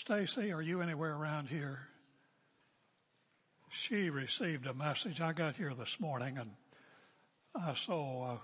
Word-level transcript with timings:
Stacy, 0.00 0.50
are 0.50 0.62
you 0.62 0.80
anywhere 0.80 1.14
around 1.14 1.48
here? 1.50 1.78
She 3.68 4.08
received 4.08 4.66
a 4.66 4.72
message. 4.72 5.20
I 5.20 5.34
got 5.34 5.56
here 5.56 5.74
this 5.74 6.00
morning 6.00 6.38
and 6.38 6.52
I 7.54 7.74
saw 7.74 8.32
uh, 8.32 8.36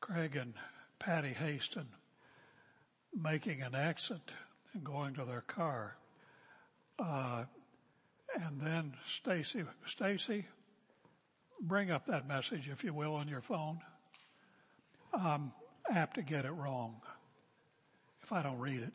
Craig 0.00 0.36
and 0.36 0.52
Patty 0.98 1.32
Haston 1.32 1.86
making 3.18 3.62
an 3.62 3.74
exit 3.74 4.34
and 4.74 4.84
going 4.84 5.14
to 5.14 5.24
their 5.24 5.40
car. 5.40 5.96
Uh, 6.98 7.44
and 8.34 8.60
then 8.60 8.92
Stacy, 9.06 9.64
Stacy, 9.86 10.44
bring 11.58 11.90
up 11.90 12.04
that 12.08 12.28
message, 12.28 12.68
if 12.68 12.84
you 12.84 12.92
will, 12.92 13.14
on 13.14 13.28
your 13.28 13.40
phone. 13.40 13.78
I'm 15.10 15.52
apt 15.90 16.16
to 16.16 16.22
get 16.22 16.44
it 16.44 16.52
wrong 16.52 17.00
if 18.22 18.30
I 18.30 18.42
don't 18.42 18.58
read 18.58 18.82
it. 18.82 18.92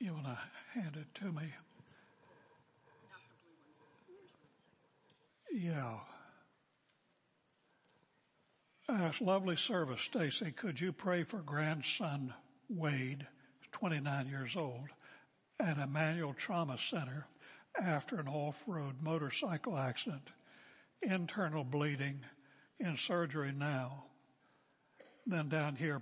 You 0.00 0.14
want 0.14 0.24
to 0.24 0.38
hand 0.80 0.96
it 0.96 1.14
to 1.20 1.26
me? 1.26 1.42
Yeah. 5.52 5.98
Uh, 8.88 9.12
lovely 9.20 9.56
service, 9.56 10.00
Stacy. 10.00 10.52
Could 10.52 10.80
you 10.80 10.92
pray 10.92 11.22
for 11.22 11.40
grandson 11.40 12.32
Wade, 12.70 13.26
29 13.72 14.26
years 14.26 14.56
old, 14.56 14.88
at 15.60 15.76
Emanuel 15.76 16.32
Trauma 16.32 16.78
Center 16.78 17.26
after 17.78 18.18
an 18.18 18.26
off-road 18.26 19.02
motorcycle 19.02 19.76
accident, 19.76 20.30
internal 21.02 21.62
bleeding, 21.62 22.20
in 22.78 22.96
surgery 22.96 23.52
now. 23.52 24.04
Then 25.26 25.50
down 25.50 25.76
here, 25.76 26.00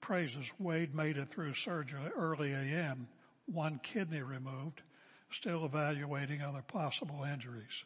praises 0.00 0.46
Wade 0.60 0.94
made 0.94 1.16
it 1.16 1.30
through 1.30 1.54
surgery 1.54 2.00
early 2.16 2.52
AM, 2.52 3.08
one 3.52 3.80
kidney 3.82 4.22
removed, 4.22 4.82
still 5.30 5.64
evaluating 5.64 6.42
other 6.42 6.62
possible 6.62 7.24
injuries. 7.24 7.84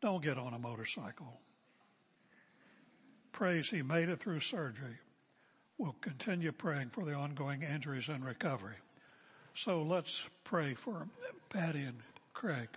Don't 0.00 0.22
get 0.22 0.38
on 0.38 0.54
a 0.54 0.58
motorcycle. 0.58 1.40
Praise 3.32 3.70
he 3.70 3.82
made 3.82 4.08
it 4.08 4.20
through 4.20 4.40
surgery. 4.40 4.98
We'll 5.78 5.96
continue 6.00 6.52
praying 6.52 6.90
for 6.90 7.04
the 7.04 7.14
ongoing 7.14 7.62
injuries 7.62 8.08
and 8.08 8.24
recovery. 8.24 8.76
So 9.54 9.82
let's 9.82 10.28
pray 10.44 10.74
for 10.74 11.06
Patty 11.48 11.82
and 11.82 11.98
Craig. 12.34 12.68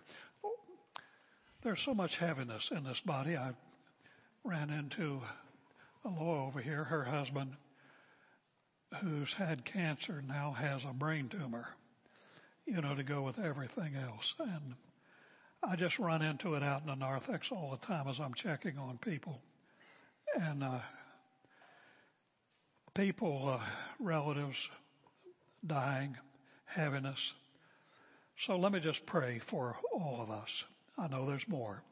There's 1.62 1.82
so 1.82 1.94
much 1.94 2.18
heaviness 2.18 2.72
in 2.72 2.84
this 2.84 3.00
body. 3.00 3.36
I 3.36 3.54
ran 4.44 4.70
into 4.70 5.22
Aloha 6.04 6.46
over 6.46 6.62
here, 6.62 6.84
her 6.84 7.04
husband, 7.04 7.56
who's 9.02 9.34
had 9.34 9.66
cancer 9.66 10.24
now 10.28 10.52
has 10.52 10.86
a 10.86 10.94
brain 10.94 11.30
tumor, 11.30 11.70
you 12.66 12.82
know, 12.82 12.96
to 12.96 13.04
go 13.04 13.22
with 13.22 13.40
everything 13.40 13.96
else. 13.96 14.36
And 14.40 14.76
I 15.64 15.76
just 15.76 16.00
run 16.00 16.22
into 16.22 16.56
it 16.56 16.64
out 16.64 16.82
in 16.82 16.88
the 16.88 16.96
narthex 16.96 17.52
all 17.52 17.72
the 17.72 17.86
time 17.86 18.08
as 18.08 18.20
I'm 18.20 18.34
checking 18.34 18.78
on 18.78 18.98
people. 18.98 19.42
And, 20.36 20.64
uh, 20.64 20.80
people, 22.94 23.60
uh, 23.60 23.66
relatives 24.00 24.70
dying, 25.66 26.18
heaviness. 26.66 27.34
So 28.38 28.58
let 28.58 28.72
me 28.72 28.80
just 28.80 29.06
pray 29.06 29.40
for 29.40 29.78
all 29.94 30.20
of 30.22 30.30
us. 30.30 30.66
I 30.98 31.08
know 31.08 31.26
there's 31.26 31.48
more. 31.48 31.84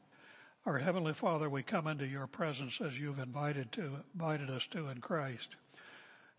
Our 0.66 0.78
Heavenly 0.78 1.12
Father, 1.12 1.50
we 1.50 1.62
come 1.62 1.86
into 1.86 2.06
your 2.06 2.26
presence 2.26 2.80
as 2.80 2.98
you've 2.98 3.18
invited 3.18 3.70
to, 3.72 4.02
invited 4.14 4.48
us 4.48 4.66
to 4.68 4.88
in 4.88 5.00
Christ, 5.00 5.56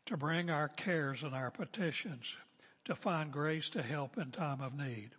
to 0.06 0.18
bring 0.18 0.50
our 0.50 0.68
cares 0.68 1.24
and 1.24 1.34
our 1.34 1.52
petitions, 1.52 2.36
to 2.86 2.96
find 2.96 3.32
grace 3.32 3.70
to 3.70 3.82
help 3.82 4.18
in 4.18 4.32
time 4.32 4.62
of 4.62 4.78
need. 4.78 5.10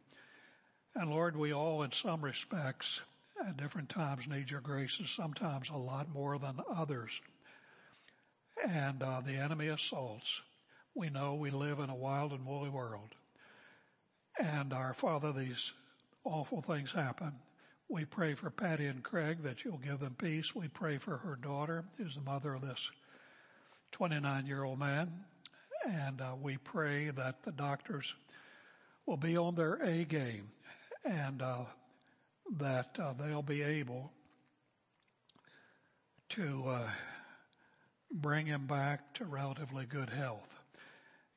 And 0.95 1.11
Lord, 1.11 1.37
we 1.37 1.53
all 1.53 1.83
in 1.83 1.93
some 1.93 2.23
respects 2.23 3.01
at 3.45 3.57
different 3.57 3.89
times 3.89 4.29
need 4.29 4.51
your 4.51 4.61
graces, 4.61 5.11
sometimes 5.11 5.71
a 5.71 5.77
lot 5.77 6.09
more 6.13 6.39
than 6.39 6.61
others. 6.75 7.21
And 8.67 9.03
uh, 9.03 9.21
the 9.21 9.35
enemy 9.35 9.69
assaults. 9.69 10.41
We 10.95 11.11
know 11.11 11.35
we 11.35 11.51
live 11.51 11.79
in 11.79 11.91
a 11.91 11.95
wild 11.95 12.33
and 12.33 12.47
woolly 12.47 12.71
world. 12.71 13.15
And 14.39 14.73
our 14.73 14.95
Father, 14.95 15.33
these 15.33 15.73
awful 16.25 16.63
things 16.63 16.93
happen. 16.93 17.33
We 17.89 18.05
pray 18.05 18.35
for 18.35 18.51
Patty 18.51 18.87
and 18.87 19.03
Craig 19.03 19.43
that 19.43 19.65
you'll 19.65 19.79
give 19.79 20.01
them 20.01 20.17
peace. 20.19 20.55
We 20.55 20.69
pray 20.69 20.99
for 20.99 21.19
her 21.19 21.37
daughter, 21.37 21.85
who's 21.99 22.15
the 22.15 22.23
mother 22.23 22.55
of 22.55 22.63
this 22.63 22.91
29 23.97 24.45
year 24.45 24.63
old 24.63 24.79
man. 24.79 25.11
And 25.89 26.21
uh, 26.21 26.35
we 26.43 26.59
pray 26.59 27.09
that 27.09 27.45
the 27.45 27.51
doctors 27.51 28.15
will 29.07 29.17
be 29.17 29.39
on 29.39 29.55
their 29.55 29.77
A 29.77 30.05
game 30.05 30.51
and 31.03 31.41
uh, 31.41 31.65
that 32.59 32.99
uh, 33.01 33.15
they'll 33.15 33.41
be 33.41 33.63
able 33.63 34.13
to 36.29 36.65
uh, 36.69 36.89
bring 38.13 38.45
him 38.45 38.67
back 38.67 39.15
to 39.15 39.25
relatively 39.25 39.87
good 39.87 40.11
health 40.11 40.61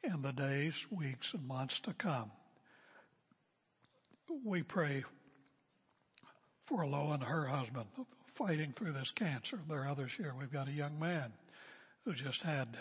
in 0.04 0.22
the 0.22 0.34
days, 0.34 0.86
weeks, 0.92 1.34
and 1.34 1.48
months 1.48 1.80
to 1.80 1.94
come. 1.94 2.30
We 4.44 4.64
pray 4.64 5.06
for 6.64 6.86
Lo 6.86 7.14
and 7.14 7.24
her 7.24 7.46
husband 7.46 7.86
fighting 8.34 8.74
through 8.74 8.92
this 8.92 9.12
cancer. 9.12 9.62
There 9.70 9.84
are 9.84 9.88
others 9.88 10.12
here. 10.12 10.34
We've 10.38 10.52
got 10.52 10.68
a 10.68 10.74
young 10.74 11.00
man 11.00 11.32
who 12.06 12.14
just 12.14 12.42
had 12.42 12.78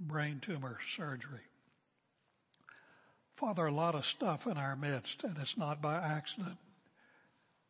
brain 0.00 0.40
tumor 0.40 0.78
surgery. 0.94 1.40
Father, 3.34 3.66
a 3.66 3.72
lot 3.72 3.94
of 3.94 4.04
stuff 4.04 4.46
in 4.46 4.56
our 4.56 4.74
midst, 4.74 5.22
and 5.24 5.36
it's 5.38 5.56
not 5.56 5.80
by 5.80 5.96
accident. 5.96 6.56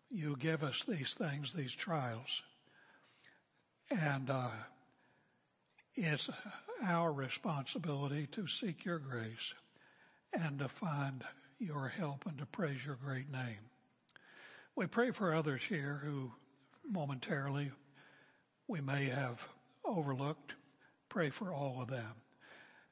You 0.09 0.37
give 0.39 0.63
us 0.63 0.83
these 0.85 1.13
things, 1.13 1.53
these 1.53 1.73
trials. 1.73 2.43
And 3.91 4.31
uh, 4.31 4.51
it's 5.95 6.31
our 6.83 7.13
responsibility 7.13 8.27
to 8.29 8.47
seek 8.47 8.85
your 8.85 8.99
grace 8.99 9.55
and 10.33 10.59
to 10.61 10.69
find 10.69 11.23
your 11.59 11.89
help 11.89 12.25
and 12.27 12.39
to 12.39 12.47
praise 12.47 12.85
your 12.87 12.97
great 12.97 13.31
name. 13.31 13.59
We 14.77 14.87
pray 14.87 15.11
for 15.11 15.35
others 15.35 15.65
here 15.65 16.01
who 16.05 16.33
momentarily 16.89 17.73
we 18.69 18.81
may 18.81 19.07
have 19.07 19.47
overlooked. 19.89 20.55
Pray 21.09 21.31
for 21.31 21.53
all 21.53 21.81
of 21.81 21.89
them. 21.89 22.15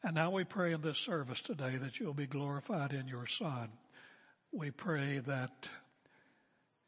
And 0.03 0.15
now 0.15 0.31
we 0.31 0.45
pray 0.45 0.73
in 0.73 0.83
this 0.83 0.99
service 0.99 1.41
today 1.41 1.77
that 1.77 1.99
you'll 1.99 2.15
be 2.15 2.27
glorified 2.27 2.93
in 2.93 3.09
your 3.09 3.27
Son. 3.27 3.69
We 4.53 4.71
pray 4.71 5.21
that 5.27 5.69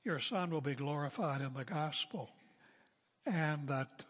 your 0.04 0.20
Son 0.20 0.50
will 0.50 0.60
be 0.60 0.74
glorified 0.74 1.40
in 1.40 1.52
the 1.54 1.64
gospel 1.64 2.30
and 3.26 3.66
that 3.66 4.04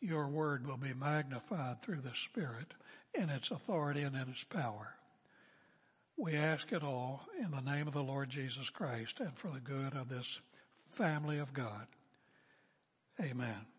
your 0.00 0.28
word 0.28 0.66
will 0.66 0.76
be 0.76 0.94
magnified 0.94 1.82
through 1.82 2.00
the 2.00 2.14
Spirit 2.14 2.72
in 3.14 3.28
its 3.28 3.50
authority 3.50 4.02
and 4.02 4.14
in 4.14 4.28
its 4.28 4.44
power. 4.44 4.94
We 6.16 6.34
ask 6.34 6.72
it 6.72 6.82
all 6.82 7.26
in 7.38 7.50
the 7.50 7.60
name 7.60 7.86
of 7.86 7.94
the 7.94 8.02
Lord 8.02 8.30
Jesus 8.30 8.70
Christ 8.70 9.20
and 9.20 9.36
for 9.36 9.48
the 9.48 9.60
good 9.60 9.94
of 9.94 10.08
this 10.08 10.40
family 10.88 11.38
of 11.38 11.52
God. 11.52 11.86
Amen. 13.20 13.75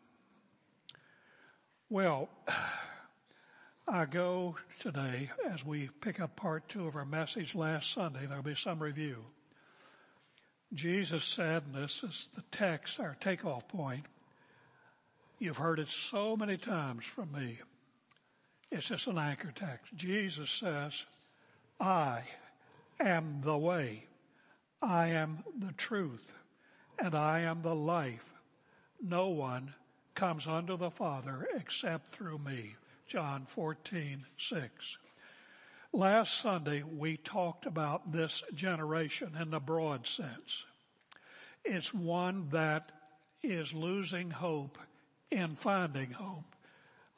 Well, 1.89 2.27
I 3.87 4.03
go 4.03 4.57
today 4.81 5.31
as 5.49 5.63
we 5.63 5.89
pick 6.01 6.19
up 6.19 6.35
part 6.35 6.67
two 6.67 6.85
of 6.85 6.97
our 6.97 7.05
message 7.05 7.55
last 7.55 7.93
Sunday. 7.93 8.25
There'll 8.25 8.43
be 8.43 8.55
some 8.55 8.83
review. 8.83 9.23
Jesus 10.73 11.23
sadness 11.23 12.03
is 12.03 12.27
the 12.35 12.43
text, 12.51 12.99
our 12.99 13.15
takeoff 13.21 13.69
point. 13.69 14.05
You've 15.39 15.56
heard 15.56 15.79
it 15.79 15.88
so 15.88 16.35
many 16.35 16.57
times 16.57 17.06
from 17.06 17.31
me. 17.31 17.59
It's 18.69 18.89
just 18.89 19.07
an 19.07 19.17
anchor 19.17 19.53
text. 19.56 19.95
Jesus 19.95 20.50
says, 20.50 21.06
I 21.79 22.23
am 23.00 23.39
the 23.45 23.57
way. 23.57 24.03
I 24.81 25.12
am 25.12 25.45
the 25.57 25.71
truth 25.71 26.33
and 27.00 27.15
I 27.15 27.41
am 27.41 27.62
the 27.62 27.75
life. 27.75 28.33
No 29.01 29.29
one 29.29 29.73
comes 30.17 30.47
unto 30.47 30.75
the 30.75 30.89
Father 30.89 31.47
except 31.53 32.07
through 32.07 32.39
me. 32.39 32.75
John 33.05 33.45
14, 33.45 34.25
6. 34.35 34.97
Last 35.93 36.41
Sunday 36.41 36.81
we 36.81 37.17
talked 37.17 37.67
about 37.67 38.11
this 38.11 38.43
generation 38.55 39.37
in 39.39 39.51
the 39.51 39.59
broad 39.59 40.07
sense. 40.07 40.65
It's 41.63 41.93
one 41.93 42.49
that 42.49 42.91
is 43.43 43.73
losing 43.73 44.31
hope 44.31 44.79
in 45.29 45.53
finding 45.53 46.09
hope. 46.09 46.55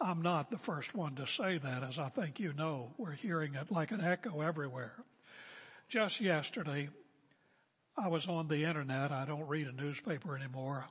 I'm 0.01 0.21
not 0.21 0.51
the 0.51 0.57
first 0.57 0.93
one 0.93 1.15
to 1.15 1.25
say 1.25 1.57
that 1.57 1.83
as 1.83 1.97
I 1.97 2.09
think 2.09 2.37
you 2.37 2.51
know. 2.51 2.91
We're 2.97 3.11
hearing 3.11 3.55
it 3.55 3.71
like 3.71 3.91
an 3.91 4.01
echo 4.01 4.41
everywhere. 4.41 4.93
Just 5.87 6.19
yesterday, 6.19 6.89
I 7.97 8.09
was 8.09 8.27
on 8.27 8.49
the 8.49 8.65
internet. 8.65 9.13
I 9.13 9.23
don't 9.23 9.47
read 9.47 9.67
a 9.67 9.71
newspaper 9.71 10.35
anymore. 10.35 10.89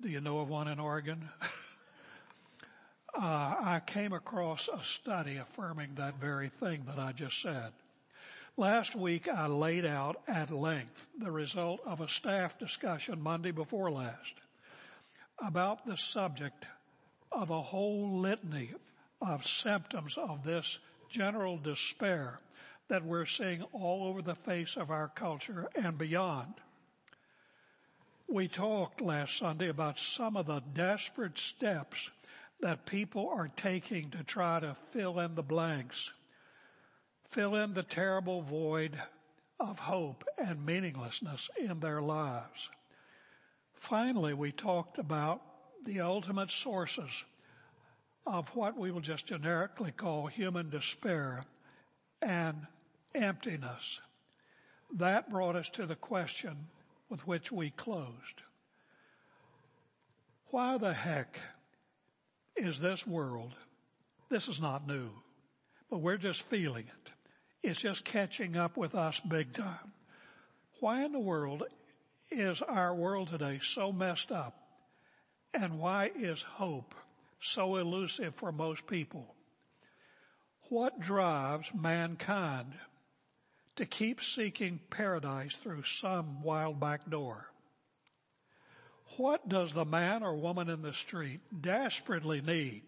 Do 0.00 0.08
you 0.08 0.20
know 0.20 0.38
of 0.38 0.48
one 0.48 0.68
in 0.68 0.78
Oregon? 0.78 1.28
uh, 3.14 3.20
I 3.20 3.80
came 3.84 4.12
across 4.12 4.68
a 4.68 4.82
study 4.84 5.38
affirming 5.38 5.96
that 5.96 6.20
very 6.20 6.50
thing 6.50 6.84
that 6.86 7.00
I 7.00 7.10
just 7.10 7.42
said. 7.42 7.72
Last 8.56 8.94
week 8.94 9.26
I 9.26 9.48
laid 9.48 9.84
out 9.84 10.20
at 10.28 10.52
length 10.52 11.08
the 11.18 11.32
result 11.32 11.80
of 11.84 12.00
a 12.00 12.08
staff 12.08 12.60
discussion 12.60 13.20
Monday 13.20 13.50
before 13.50 13.90
last 13.90 14.34
about 15.40 15.84
the 15.84 15.96
subject 15.96 16.64
of 17.32 17.50
a 17.50 17.60
whole 17.60 18.20
litany 18.20 18.70
of 19.20 19.44
symptoms 19.44 20.16
of 20.16 20.44
this 20.44 20.78
general 21.10 21.56
despair 21.56 22.38
that 22.86 23.04
we're 23.04 23.26
seeing 23.26 23.62
all 23.72 24.06
over 24.06 24.22
the 24.22 24.36
face 24.36 24.76
of 24.76 24.92
our 24.92 25.08
culture 25.08 25.68
and 25.74 25.98
beyond. 25.98 26.54
We 28.30 28.46
talked 28.46 29.00
last 29.00 29.38
Sunday 29.38 29.68
about 29.68 29.98
some 29.98 30.36
of 30.36 30.44
the 30.44 30.60
desperate 30.60 31.38
steps 31.38 32.10
that 32.60 32.84
people 32.84 33.30
are 33.30 33.48
taking 33.48 34.10
to 34.10 34.22
try 34.22 34.60
to 34.60 34.76
fill 34.92 35.18
in 35.20 35.34
the 35.34 35.42
blanks, 35.42 36.12
fill 37.24 37.54
in 37.54 37.72
the 37.72 37.82
terrible 37.82 38.42
void 38.42 39.00
of 39.58 39.78
hope 39.78 40.24
and 40.36 40.66
meaninglessness 40.66 41.48
in 41.58 41.80
their 41.80 42.02
lives. 42.02 42.68
Finally, 43.72 44.34
we 44.34 44.52
talked 44.52 44.98
about 44.98 45.40
the 45.86 46.00
ultimate 46.00 46.50
sources 46.50 47.24
of 48.26 48.54
what 48.54 48.76
we 48.76 48.90
will 48.90 49.00
just 49.00 49.26
generically 49.26 49.90
call 49.90 50.26
human 50.26 50.68
despair 50.68 51.46
and 52.20 52.66
emptiness. 53.14 54.00
That 54.92 55.30
brought 55.30 55.56
us 55.56 55.70
to 55.70 55.86
the 55.86 55.96
question 55.96 56.66
with 57.08 57.26
which 57.26 57.50
we 57.50 57.70
closed. 57.70 58.42
Why 60.50 60.78
the 60.78 60.94
heck 60.94 61.38
is 62.56 62.80
this 62.80 63.06
world, 63.06 63.54
this 64.28 64.48
is 64.48 64.60
not 64.60 64.86
new, 64.86 65.10
but 65.90 66.00
we're 66.00 66.16
just 66.16 66.42
feeling 66.42 66.84
it. 66.84 67.10
It's 67.62 67.80
just 67.80 68.04
catching 68.04 68.56
up 68.56 68.76
with 68.76 68.94
us 68.94 69.20
big 69.20 69.52
time. 69.52 69.92
Why 70.80 71.04
in 71.04 71.12
the 71.12 71.18
world 71.18 71.64
is 72.30 72.62
our 72.62 72.94
world 72.94 73.28
today 73.28 73.60
so 73.62 73.92
messed 73.92 74.30
up? 74.30 74.54
And 75.54 75.78
why 75.78 76.10
is 76.14 76.42
hope 76.42 76.94
so 77.40 77.76
elusive 77.76 78.34
for 78.34 78.52
most 78.52 78.86
people? 78.86 79.34
What 80.68 81.00
drives 81.00 81.68
mankind 81.74 82.74
to 83.78 83.86
keep 83.86 84.20
seeking 84.20 84.80
paradise 84.90 85.54
through 85.54 85.84
some 85.84 86.42
wild 86.42 86.80
back 86.80 87.08
door? 87.08 87.46
What 89.16 89.48
does 89.48 89.72
the 89.72 89.84
man 89.84 90.24
or 90.24 90.34
woman 90.34 90.68
in 90.68 90.82
the 90.82 90.92
street 90.92 91.40
desperately 91.60 92.40
need? 92.40 92.82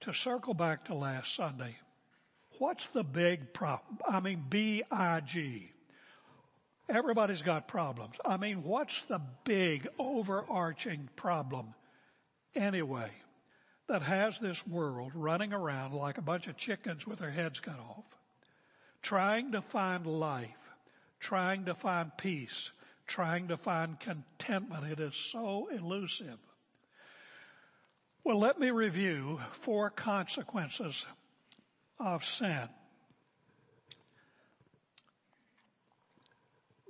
To 0.00 0.12
circle 0.12 0.52
back 0.52 0.84
to 0.86 0.94
last 0.94 1.34
Sunday, 1.34 1.78
what's 2.58 2.86
the 2.88 3.02
big 3.02 3.54
problem? 3.54 3.98
I 4.06 4.20
mean, 4.20 4.44
B-I-G. 4.46 5.70
Everybody's 6.90 7.42
got 7.42 7.66
problems. 7.66 8.16
I 8.26 8.36
mean, 8.36 8.62
what's 8.62 9.06
the 9.06 9.22
big 9.44 9.88
overarching 9.98 11.08
problem 11.16 11.74
anyway 12.54 13.10
that 13.92 14.00
has 14.00 14.38
this 14.38 14.66
world 14.66 15.12
running 15.14 15.52
around 15.52 15.92
like 15.92 16.16
a 16.16 16.22
bunch 16.22 16.46
of 16.46 16.56
chickens 16.56 17.06
with 17.06 17.18
their 17.18 17.30
heads 17.30 17.60
cut 17.60 17.78
off, 17.78 18.06
trying 19.02 19.52
to 19.52 19.60
find 19.60 20.06
life, 20.06 20.48
trying 21.20 21.66
to 21.66 21.74
find 21.74 22.10
peace, 22.16 22.72
trying 23.06 23.48
to 23.48 23.56
find 23.58 24.00
contentment. 24.00 24.90
It 24.90 24.98
is 24.98 25.14
so 25.14 25.68
elusive. 25.70 26.38
Well, 28.24 28.38
let 28.38 28.58
me 28.58 28.70
review 28.70 29.38
four 29.50 29.90
consequences 29.90 31.04
of 32.00 32.24
sin. 32.24 32.70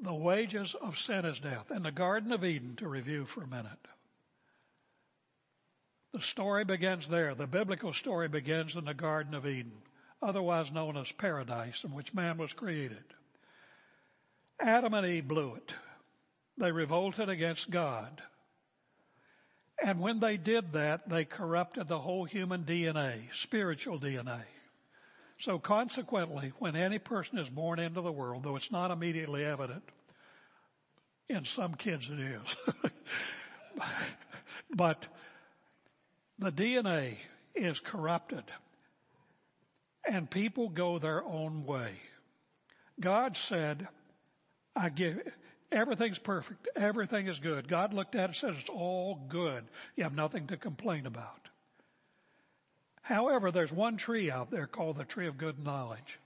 The 0.00 0.14
wages 0.14 0.76
of 0.76 0.96
sin 0.96 1.24
is 1.24 1.40
death. 1.40 1.72
In 1.72 1.82
the 1.82 1.90
Garden 1.90 2.30
of 2.30 2.44
Eden, 2.44 2.76
to 2.76 2.86
review 2.86 3.24
for 3.24 3.42
a 3.42 3.48
minute. 3.48 3.88
The 6.12 6.20
story 6.20 6.64
begins 6.64 7.08
there. 7.08 7.34
The 7.34 7.46
biblical 7.46 7.92
story 7.92 8.28
begins 8.28 8.76
in 8.76 8.84
the 8.84 8.94
Garden 8.94 9.34
of 9.34 9.46
Eden, 9.46 9.72
otherwise 10.20 10.70
known 10.70 10.96
as 10.96 11.10
paradise, 11.10 11.84
in 11.84 11.94
which 11.94 12.12
man 12.12 12.36
was 12.36 12.52
created. 12.52 13.04
Adam 14.60 14.94
and 14.94 15.06
Eve 15.06 15.26
blew 15.26 15.54
it. 15.54 15.74
They 16.58 16.70
revolted 16.70 17.28
against 17.28 17.70
God. 17.70 18.22
And 19.82 20.00
when 20.00 20.20
they 20.20 20.36
did 20.36 20.74
that, 20.74 21.08
they 21.08 21.24
corrupted 21.24 21.88
the 21.88 21.98
whole 21.98 22.24
human 22.24 22.64
DNA, 22.64 23.34
spiritual 23.34 23.98
DNA. 23.98 24.42
So 25.38 25.58
consequently, 25.58 26.52
when 26.58 26.76
any 26.76 26.98
person 27.00 27.38
is 27.38 27.48
born 27.48 27.80
into 27.80 28.00
the 28.00 28.12
world, 28.12 28.44
though 28.44 28.54
it's 28.54 28.70
not 28.70 28.92
immediately 28.92 29.44
evident, 29.44 29.82
in 31.28 31.44
some 31.44 31.74
kids 31.74 32.08
it 32.10 32.20
is, 32.20 32.56
but 34.70 35.06
the 36.38 36.52
DNA 36.52 37.16
is 37.54 37.80
corrupted 37.80 38.44
and 40.08 40.30
people 40.30 40.68
go 40.68 40.98
their 40.98 41.24
own 41.24 41.64
way. 41.64 41.92
God 43.00 43.36
said, 43.36 43.88
I 44.74 44.88
give, 44.88 45.20
everything's 45.70 46.18
perfect. 46.18 46.68
Everything 46.76 47.28
is 47.28 47.38
good. 47.38 47.68
God 47.68 47.94
looked 47.94 48.14
at 48.14 48.22
it 48.22 48.24
and 48.24 48.36
said, 48.36 48.54
it's 48.58 48.70
all 48.70 49.20
good. 49.28 49.64
You 49.96 50.04
have 50.04 50.14
nothing 50.14 50.46
to 50.48 50.56
complain 50.56 51.06
about. 51.06 51.48
However, 53.02 53.50
there's 53.50 53.72
one 53.72 53.96
tree 53.96 54.30
out 54.30 54.50
there 54.50 54.66
called 54.66 54.96
the 54.96 55.04
tree 55.04 55.26
of 55.26 55.36
good 55.36 55.62
knowledge. 55.62 56.18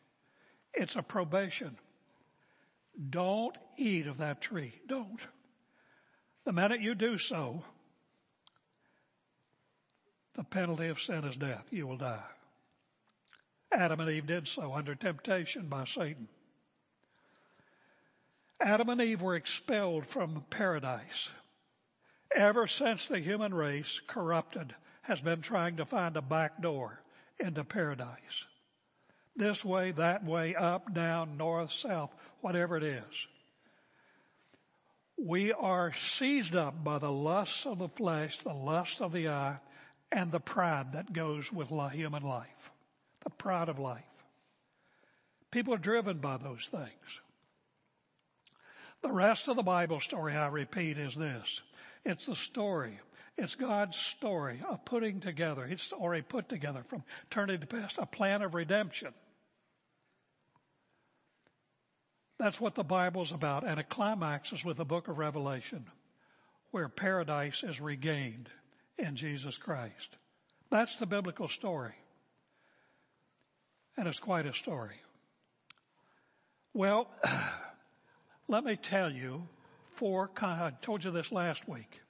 It's 0.75 0.97
a 0.97 1.03
probation. 1.03 1.77
Don't 3.11 3.57
eat 3.77 4.07
of 4.07 4.19
that 4.19 4.41
tree. 4.41 4.75
Don't. 4.87 5.21
The 6.45 6.53
minute 6.53 6.81
you 6.81 6.95
do 6.95 7.19
so, 7.19 7.63
the 10.37 10.45
penalty 10.45 10.89
of 10.89 11.01
sin 11.01 11.25
is 11.25 11.37
death. 11.37 11.65
You 11.71 11.87
will 11.87 11.97
die. 11.97 12.23
Adam 13.73 14.01
and 14.01 14.11
Eve 14.11 14.27
did 14.27 14.47
so 14.47 14.75
under 14.75 14.95
temptation 14.95 15.67
by 15.69 15.85
Satan. 15.85 16.29
Adam 18.61 18.89
and 18.91 19.01
Eve 19.01 19.23
were 19.23 19.35
expelled 19.35 20.07
from 20.07 20.45
paradise. 20.51 21.31
Ever 22.35 22.67
since 22.67 23.07
the 23.07 23.19
human 23.19 23.53
race, 23.53 24.01
corrupted, 24.07 24.75
has 25.03 25.21
been 25.21 25.41
trying 25.41 25.77
to 25.77 25.85
find 25.85 26.17
a 26.17 26.23
back 26.23 26.61
door 26.61 27.01
into 27.39 27.65
paradise. 27.65 28.45
This 29.37 29.65
way, 29.65 29.93
that 29.93 30.25
way, 30.25 30.55
up, 30.55 30.93
down, 30.95 31.37
north, 31.37 31.73
south, 31.73 32.15
whatever 32.41 32.77
it 32.77 32.83
is. 32.83 33.27
We 35.19 35.53
are 35.53 35.93
seized 35.93 36.55
up 36.55 36.83
by 36.83 36.99
the 36.99 37.13
lust 37.13 37.67
of 37.67 37.79
the 37.79 37.89
flesh, 37.89 38.39
the 38.39 38.55
lust 38.55 39.01
of 39.01 39.13
the 39.13 39.29
eye, 39.29 39.59
and 40.13 40.31
the 40.31 40.41
pride 40.41 40.93
that 40.93 41.13
goes 41.13 41.53
with 41.53 41.69
human 41.93 42.23
life. 42.23 42.71
The 43.25 43.31
pride 43.31 43.69
of 43.69 43.79
life. 43.79 44.03
People 45.51 45.75
are 45.75 45.79
driven 45.79 46.19
by 46.19 46.37
those 46.37 46.67
things. 46.71 47.21
The 49.03 49.13
rest 49.13 49.49
of 49.49 49.57
the 49.57 49.63
Bible 49.63 50.01
story, 50.01 50.35
I 50.35 50.49
repeat, 50.49 50.99
is 50.99 51.15
this. 51.15 51.63
It's 52.05 52.27
the 52.27 52.37
story 52.37 52.99
it's 53.37 53.55
God's 53.55 53.99
story 53.99 54.63
of 54.67 54.85
putting 54.85 55.21
together, 55.21 55.65
it's 55.65 55.93
already 55.93 56.23
put 56.23 56.49
together 56.49 56.83
from 56.85 57.05
eternity 57.27 57.67
past, 57.67 57.99
a 57.99 58.07
plan 58.07 58.43
of 58.43 58.55
redemption. 58.55 59.13
That's 62.39 62.61
what 62.61 62.75
the 62.75 62.85
Bible's 62.85 63.33
about, 63.33 63.67
and 63.67 63.79
it 63.79 63.89
climaxes 63.89 64.65
with 64.65 64.79
the 64.79 64.85
book 64.85 65.09
of 65.09 65.19
Revelation, 65.19 65.87
where 66.71 66.89
paradise 66.89 67.63
is 67.63 67.81
regained 67.81 68.49
in 68.99 69.17
Jesus 69.17 69.59
Christ. 69.59 70.17
That's 70.71 70.97
the 70.97 71.07
biblical 71.07 71.49
story. 71.49 71.95
And 73.97 74.07
it's 74.09 74.21
quite 74.21 74.47
a 74.47 74.53
story. 74.53 74.97
Well, 76.75 77.09
let 78.49 78.65
me 78.65 78.77
tell 78.77 79.11
you 79.11 79.49
four, 79.87 80.31
I 80.43 80.73
told 80.83 81.05
you 81.05 81.11
this 81.11 81.33
last 81.33 81.69
week. 81.69 82.01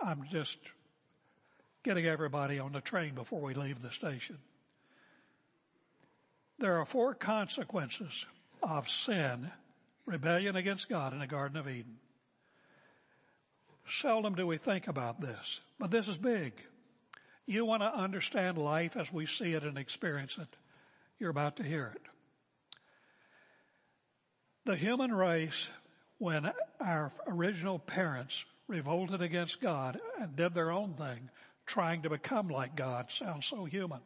I'm 0.00 0.24
just 0.30 0.58
getting 1.82 2.06
everybody 2.06 2.58
on 2.58 2.72
the 2.72 2.80
train 2.80 3.14
before 3.14 3.40
we 3.40 3.54
leave 3.54 3.82
the 3.82 3.90
station. 3.90 4.38
There 6.58 6.80
are 6.80 6.86
four 6.86 7.14
consequences 7.14 8.24
of 8.62 8.88
sin, 8.88 9.50
rebellion 10.06 10.56
against 10.56 10.88
God 10.88 11.12
in 11.12 11.18
the 11.18 11.26
Garden 11.26 11.58
of 11.58 11.68
Eden. 11.68 11.98
Seldom 13.88 14.34
do 14.34 14.46
we 14.46 14.56
think 14.56 14.88
about 14.88 15.20
this, 15.20 15.60
but 15.78 15.90
this 15.90 16.08
is 16.08 16.16
big. 16.16 16.52
You 17.46 17.64
want 17.64 17.82
to 17.82 17.94
understand 17.94 18.58
life 18.58 18.96
as 18.96 19.12
we 19.12 19.26
see 19.26 19.52
it 19.52 19.62
and 19.62 19.78
experience 19.78 20.36
it. 20.38 20.48
You're 21.18 21.30
about 21.30 21.56
to 21.56 21.62
hear 21.62 21.92
it. 21.94 22.02
The 24.64 24.76
human 24.76 25.14
race, 25.14 25.68
when 26.18 26.50
our 26.80 27.12
original 27.28 27.78
parents 27.78 28.44
revolted 28.66 29.22
against 29.22 29.60
God 29.60 30.00
and 30.20 30.34
did 30.34 30.54
their 30.54 30.72
own 30.72 30.94
thing, 30.94 31.30
trying 31.66 32.02
to 32.02 32.10
become 32.10 32.48
like 32.48 32.74
God. 32.74 33.10
Sounds 33.10 33.46
so 33.46 33.64
human. 33.64 34.00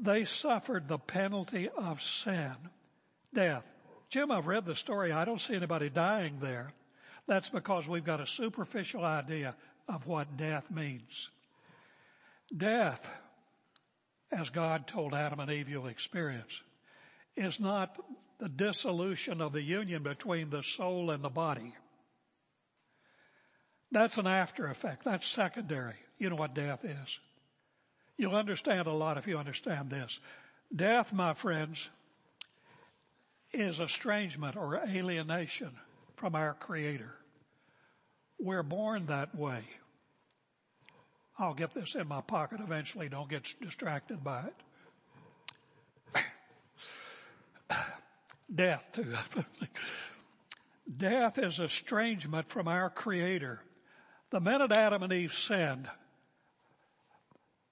They 0.00 0.24
suffered 0.24 0.88
the 0.88 0.98
penalty 0.98 1.68
of 1.68 2.02
sin, 2.02 2.54
death. 3.34 3.64
Jim, 4.10 4.30
I've 4.30 4.46
read 4.46 4.64
the 4.64 4.76
story. 4.76 5.12
I 5.12 5.24
don't 5.24 5.40
see 5.40 5.54
anybody 5.54 5.90
dying 5.90 6.38
there. 6.40 6.72
That's 7.28 7.50
because 7.50 7.86
we've 7.86 8.04
got 8.04 8.22
a 8.22 8.26
superficial 8.26 9.04
idea 9.04 9.54
of 9.86 10.06
what 10.06 10.38
death 10.38 10.70
means. 10.70 11.28
Death, 12.56 13.06
as 14.32 14.48
God 14.48 14.86
told 14.86 15.14
Adam 15.14 15.38
and 15.38 15.50
Eve 15.50 15.68
you'll 15.68 15.86
experience, 15.88 16.62
is 17.36 17.60
not 17.60 17.98
the 18.38 18.48
dissolution 18.48 19.42
of 19.42 19.52
the 19.52 19.62
union 19.62 20.02
between 20.02 20.48
the 20.48 20.62
soul 20.62 21.10
and 21.10 21.22
the 21.22 21.28
body. 21.28 21.74
That's 23.92 24.16
an 24.16 24.26
after 24.26 24.66
effect. 24.66 25.04
That's 25.04 25.26
secondary. 25.26 25.96
You 26.18 26.30
know 26.30 26.36
what 26.36 26.54
death 26.54 26.84
is. 26.84 27.20
You'll 28.16 28.36
understand 28.36 28.86
a 28.86 28.92
lot 28.92 29.18
if 29.18 29.26
you 29.26 29.36
understand 29.38 29.90
this. 29.90 30.18
Death, 30.74 31.12
my 31.12 31.34
friends, 31.34 31.90
is 33.52 33.80
estrangement 33.80 34.56
or 34.56 34.76
alienation 34.76 35.72
from 36.18 36.34
our 36.34 36.54
Creator. 36.54 37.14
We're 38.38 38.62
born 38.62 39.06
that 39.06 39.34
way. 39.34 39.60
I'll 41.38 41.54
get 41.54 41.72
this 41.72 41.94
in 41.94 42.08
my 42.08 42.20
pocket 42.20 42.60
eventually. 42.60 43.08
Don't 43.08 43.30
get 43.30 43.46
distracted 43.62 44.22
by 44.24 44.44
it. 44.46 44.54
Death, 48.52 48.84
too. 48.92 49.14
Death 50.96 51.38
is 51.38 51.60
estrangement 51.60 52.48
from 52.48 52.66
our 52.66 52.90
Creator. 52.90 53.60
The 54.30 54.40
minute 54.40 54.76
Adam 54.76 55.02
and 55.02 55.12
Eve 55.12 55.34
sinned, 55.34 55.88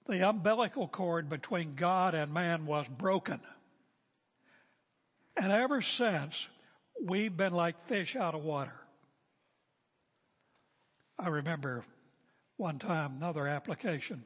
the 0.07 0.27
umbilical 0.27 0.87
cord 0.87 1.29
between 1.29 1.75
God 1.75 2.15
and 2.15 2.33
man 2.33 2.65
was 2.65 2.87
broken. 2.87 3.41
And 5.35 5.51
ever 5.51 5.81
since, 5.81 6.47
we've 7.03 7.35
been 7.35 7.53
like 7.53 7.87
fish 7.87 8.15
out 8.15 8.35
of 8.35 8.43
water. 8.43 8.73
I 11.19 11.29
remember 11.29 11.83
one 12.57 12.79
time, 12.79 13.15
another 13.17 13.47
application. 13.47 14.23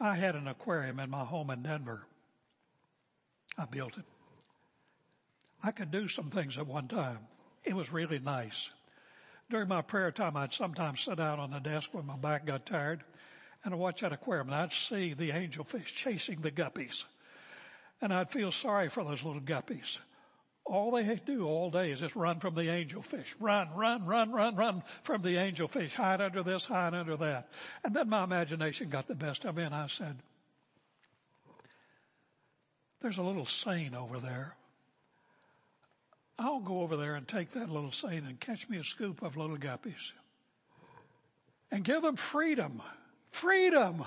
I 0.00 0.16
had 0.16 0.34
an 0.36 0.48
aquarium 0.48 1.00
in 1.00 1.10
my 1.10 1.24
home 1.24 1.50
in 1.50 1.62
Denver. 1.62 2.06
I 3.56 3.64
built 3.64 3.96
it. 3.98 4.04
I 5.62 5.72
could 5.72 5.90
do 5.90 6.08
some 6.08 6.30
things 6.30 6.56
at 6.56 6.66
one 6.66 6.88
time. 6.88 7.18
It 7.64 7.74
was 7.74 7.92
really 7.92 8.18
nice. 8.18 8.70
During 9.50 9.68
my 9.68 9.82
prayer 9.82 10.12
time, 10.12 10.36
I'd 10.36 10.52
sometimes 10.52 11.00
sit 11.00 11.16
down 11.16 11.40
on 11.40 11.50
the 11.50 11.58
desk 11.58 11.90
when 11.92 12.06
my 12.06 12.16
back 12.16 12.46
got 12.46 12.66
tired 12.66 13.02
and 13.64 13.74
I'd 13.74 13.80
watch 13.80 14.02
that 14.02 14.12
aquarium 14.12 14.48
and 14.48 14.56
I'd 14.56 14.72
see 14.72 15.14
the 15.14 15.30
angelfish 15.30 15.86
chasing 15.86 16.40
the 16.40 16.50
guppies. 16.50 17.04
And 18.00 18.12
I'd 18.12 18.30
feel 18.30 18.52
sorry 18.52 18.88
for 18.88 19.02
those 19.04 19.24
little 19.24 19.40
guppies. 19.40 19.98
All 20.68 20.90
they 20.90 21.18
do 21.24 21.46
all 21.46 21.70
day 21.70 21.90
is 21.90 22.00
just 22.00 22.14
run 22.14 22.40
from 22.40 22.54
the 22.54 22.64
angelfish. 22.64 23.24
Run, 23.40 23.68
run, 23.74 24.04
run, 24.04 24.30
run, 24.30 24.54
run 24.54 24.82
from 25.02 25.22
the 25.22 25.36
angelfish. 25.36 25.94
Hide 25.94 26.20
under 26.20 26.42
this, 26.42 26.66
hide 26.66 26.92
under 26.92 27.16
that. 27.16 27.48
And 27.82 27.96
then 27.96 28.10
my 28.10 28.24
imagination 28.24 28.90
got 28.90 29.08
the 29.08 29.14
best 29.14 29.46
of 29.46 29.56
me 29.56 29.62
and 29.62 29.74
I 29.74 29.86
said, 29.86 30.18
there's 33.00 33.16
a 33.16 33.22
little 33.22 33.46
seine 33.46 33.94
over 33.94 34.18
there. 34.18 34.56
I'll 36.38 36.60
go 36.60 36.82
over 36.82 36.96
there 36.96 37.14
and 37.14 37.26
take 37.26 37.52
that 37.52 37.70
little 37.70 37.92
seine 37.92 38.18
and 38.18 38.38
catch 38.38 38.68
me 38.68 38.76
a 38.76 38.84
scoop 38.84 39.22
of 39.22 39.38
little 39.38 39.56
guppies 39.56 40.12
and 41.70 41.82
give 41.82 42.02
them 42.02 42.16
freedom. 42.16 42.82
Freedom. 43.30 44.04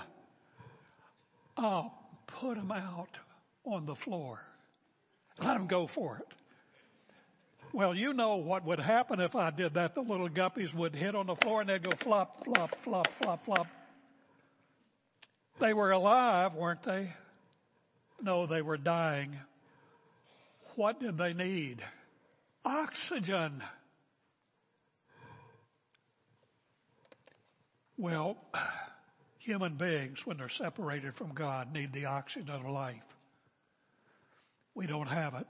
I'll 1.56 1.92
put 2.26 2.56
them 2.56 2.70
out 2.70 3.18
on 3.64 3.84
the 3.86 3.96
floor. 3.96 4.40
Let 5.40 5.54
them 5.54 5.66
go 5.66 5.88
for 5.88 6.18
it. 6.18 6.34
Well, 7.74 7.94
you 7.94 8.12
know 8.12 8.36
what 8.36 8.64
would 8.66 8.80
happen 8.80 9.18
if 9.18 9.34
I 9.34 9.50
did 9.50 9.74
that. 9.74 9.94
The 9.94 10.02
little 10.02 10.28
guppies 10.28 10.74
would 10.74 10.94
hit 10.94 11.14
on 11.14 11.26
the 11.26 11.36
floor 11.36 11.62
and 11.62 11.70
they'd 11.70 11.82
go 11.82 11.92
flop, 11.96 12.44
flop, 12.44 12.76
flop, 12.82 13.08
flop, 13.20 13.44
flop. 13.46 13.66
They 15.58 15.72
were 15.72 15.90
alive, 15.90 16.54
weren't 16.54 16.82
they? 16.82 17.14
No, 18.20 18.44
they 18.46 18.60
were 18.60 18.76
dying. 18.76 19.38
What 20.76 21.00
did 21.00 21.16
they 21.16 21.32
need? 21.32 21.82
Oxygen. 22.64 23.62
Well, 27.96 28.36
human 29.38 29.74
beings, 29.76 30.26
when 30.26 30.36
they're 30.36 30.48
separated 30.48 31.14
from 31.14 31.32
God, 31.32 31.72
need 31.72 31.92
the 31.92 32.06
oxygen 32.06 32.54
of 32.54 32.64
life. 32.64 33.02
We 34.74 34.86
don't 34.86 35.08
have 35.08 35.34
it. 35.34 35.46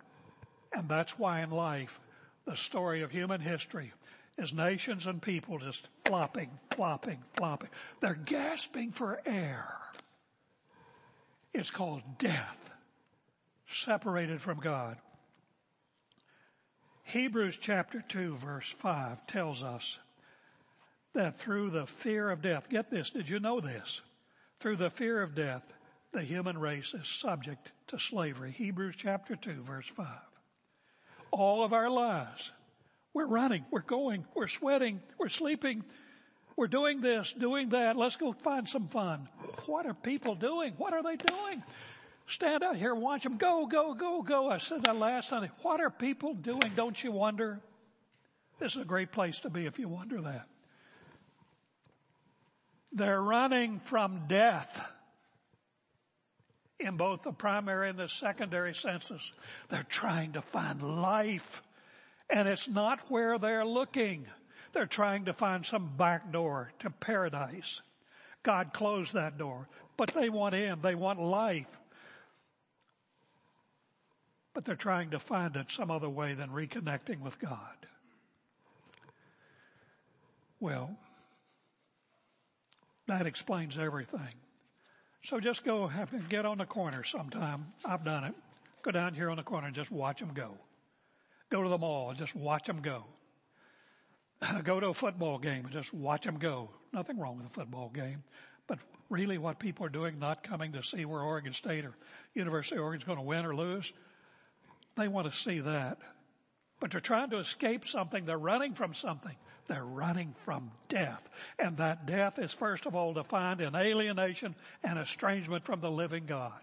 And 0.72 0.88
that's 0.88 1.18
why 1.18 1.42
in 1.42 1.50
life, 1.50 2.00
the 2.44 2.56
story 2.56 3.02
of 3.02 3.10
human 3.10 3.40
history 3.40 3.92
is 4.38 4.52
nations 4.52 5.06
and 5.06 5.20
people 5.20 5.58
just 5.58 5.88
flopping, 6.04 6.50
flopping, 6.70 7.18
flopping. 7.34 7.68
They're 8.00 8.14
gasping 8.14 8.92
for 8.92 9.20
air. 9.26 9.78
It's 11.52 11.70
called 11.70 12.02
death, 12.18 12.70
separated 13.70 14.40
from 14.40 14.58
God. 14.58 14.96
Hebrews 17.04 17.58
chapter 17.60 18.02
2 18.08 18.36
verse 18.36 18.68
5 18.68 19.26
tells 19.26 19.62
us 19.62 19.98
that 21.12 21.38
through 21.38 21.70
the 21.70 21.86
fear 21.86 22.30
of 22.30 22.40
death, 22.40 22.70
get 22.70 22.90
this, 22.90 23.10
did 23.10 23.28
you 23.28 23.38
know 23.38 23.60
this? 23.60 24.00
Through 24.60 24.76
the 24.76 24.90
fear 24.90 25.20
of 25.20 25.34
death, 25.34 25.64
the 26.12 26.22
human 26.22 26.56
race 26.56 26.94
is 26.94 27.06
subject 27.06 27.72
to 27.88 27.98
slavery. 27.98 28.50
Hebrews 28.50 28.94
chapter 28.96 29.36
2 29.36 29.62
verse 29.62 29.88
5. 29.88 30.06
All 31.32 31.64
of 31.64 31.72
our 31.72 31.90
lives, 31.90 32.52
we're 33.14 33.26
running, 33.26 33.64
we're 33.70 33.80
going, 33.80 34.24
we're 34.34 34.48
sweating, 34.48 35.00
we're 35.18 35.30
sleeping, 35.30 35.82
we're 36.56 36.68
doing 36.68 37.00
this, 37.00 37.32
doing 37.32 37.70
that. 37.70 37.96
Let's 37.96 38.16
go 38.16 38.32
find 38.32 38.68
some 38.68 38.88
fun. 38.88 39.28
What 39.66 39.86
are 39.86 39.94
people 39.94 40.34
doing? 40.34 40.74
What 40.76 40.92
are 40.92 41.02
they 41.02 41.16
doing? 41.16 41.62
Stand 42.26 42.62
out 42.62 42.76
here 42.76 42.92
and 42.92 43.02
watch 43.02 43.22
them 43.22 43.36
go, 43.36 43.66
go, 43.66 43.94
go, 43.94 44.22
go. 44.22 44.48
I 44.50 44.58
said 44.58 44.84
that 44.84 44.96
last 44.96 45.30
Sunday. 45.30 45.50
What 45.62 45.80
are 45.80 45.90
people 45.90 46.34
doing? 46.34 46.72
Don't 46.76 47.02
you 47.02 47.12
wonder? 47.12 47.60
This 48.58 48.76
is 48.76 48.82
a 48.82 48.86
great 48.86 49.10
place 49.10 49.40
to 49.40 49.50
be 49.50 49.66
if 49.66 49.78
you 49.78 49.88
wonder 49.88 50.20
that. 50.20 50.46
They're 52.92 53.22
running 53.22 53.80
from 53.80 54.24
death 54.28 54.80
in 56.82 56.96
both 56.96 57.22
the 57.22 57.32
primary 57.32 57.90
and 57.90 57.98
the 57.98 58.08
secondary 58.08 58.74
senses. 58.74 59.32
They're 59.68 59.86
trying 59.88 60.32
to 60.32 60.42
find 60.42 60.82
life 60.82 61.62
and 62.32 62.48
it's 62.48 62.66
not 62.66 63.10
where 63.10 63.38
they're 63.38 63.64
looking. 63.64 64.26
They're 64.72 64.86
trying 64.86 65.26
to 65.26 65.34
find 65.34 65.64
some 65.66 65.96
back 65.96 66.32
door 66.32 66.72
to 66.80 66.90
paradise. 66.90 67.82
God 68.42 68.72
closed 68.72 69.12
that 69.12 69.36
door, 69.36 69.68
but 69.98 70.14
they 70.14 70.30
want 70.30 70.54
in. 70.54 70.80
They 70.80 70.94
want 70.94 71.20
life. 71.20 71.78
But 74.54 74.64
they're 74.64 74.74
trying 74.76 75.10
to 75.10 75.18
find 75.18 75.54
it 75.56 75.70
some 75.70 75.90
other 75.90 76.08
way 76.08 76.32
than 76.32 76.50
reconnecting 76.50 77.20
with 77.20 77.38
God. 77.38 77.86
Well, 80.58 80.96
that 83.06 83.26
explains 83.26 83.76
everything. 83.76 84.34
So 85.24 85.38
just 85.38 85.64
go 85.64 85.86
have, 85.86 86.28
get 86.28 86.44
on 86.44 86.58
the 86.58 86.66
corner 86.66 87.04
sometime. 87.04 87.66
I've 87.84 88.04
done 88.04 88.24
it. 88.24 88.34
Go 88.82 88.90
down 88.90 89.14
here 89.14 89.30
on 89.30 89.36
the 89.36 89.44
corner 89.44 89.68
and 89.68 89.76
just 89.76 89.92
watch 89.92 90.18
them 90.18 90.32
go. 90.34 90.58
Go 91.50 91.62
to 91.62 91.68
the 91.68 91.78
mall 91.78 92.10
and 92.10 92.18
just 92.18 92.34
watch 92.34 92.66
them 92.66 92.80
go. 92.82 93.04
go 94.64 94.80
to 94.80 94.88
a 94.88 94.94
football 94.94 95.38
game 95.38 95.64
and 95.64 95.72
just 95.72 95.94
watch 95.94 96.24
them 96.24 96.38
go. 96.38 96.70
Nothing 96.92 97.18
wrong 97.18 97.36
with 97.36 97.46
a 97.46 97.50
football 97.50 97.90
game. 97.90 98.24
But 98.66 98.80
really 99.10 99.38
what 99.38 99.60
people 99.60 99.86
are 99.86 99.90
doing, 99.90 100.18
not 100.18 100.42
coming 100.42 100.72
to 100.72 100.82
see 100.82 101.04
where 101.04 101.20
Oregon 101.20 101.52
State 101.52 101.84
or 101.84 101.94
University 102.34 102.76
of 102.76 102.82
Oregon 102.82 103.00
is 103.00 103.04
going 103.04 103.18
to 103.18 103.24
win 103.24 103.44
or 103.44 103.54
lose, 103.54 103.92
they 104.96 105.06
want 105.06 105.30
to 105.30 105.36
see 105.36 105.60
that. 105.60 105.98
But 106.80 106.90
they're 106.90 107.00
trying 107.00 107.30
to 107.30 107.38
escape 107.38 107.84
something. 107.84 108.24
They're 108.24 108.36
running 108.36 108.74
from 108.74 108.94
something. 108.94 109.36
They're 109.72 109.82
running 109.82 110.34
from 110.44 110.70
death. 110.90 111.26
And 111.58 111.78
that 111.78 112.04
death 112.04 112.38
is 112.38 112.52
first 112.52 112.84
of 112.84 112.94
all 112.94 113.14
defined 113.14 113.62
in 113.62 113.74
alienation 113.74 114.54
and 114.84 114.98
estrangement 114.98 115.64
from 115.64 115.80
the 115.80 115.90
living 115.90 116.26
God. 116.26 116.60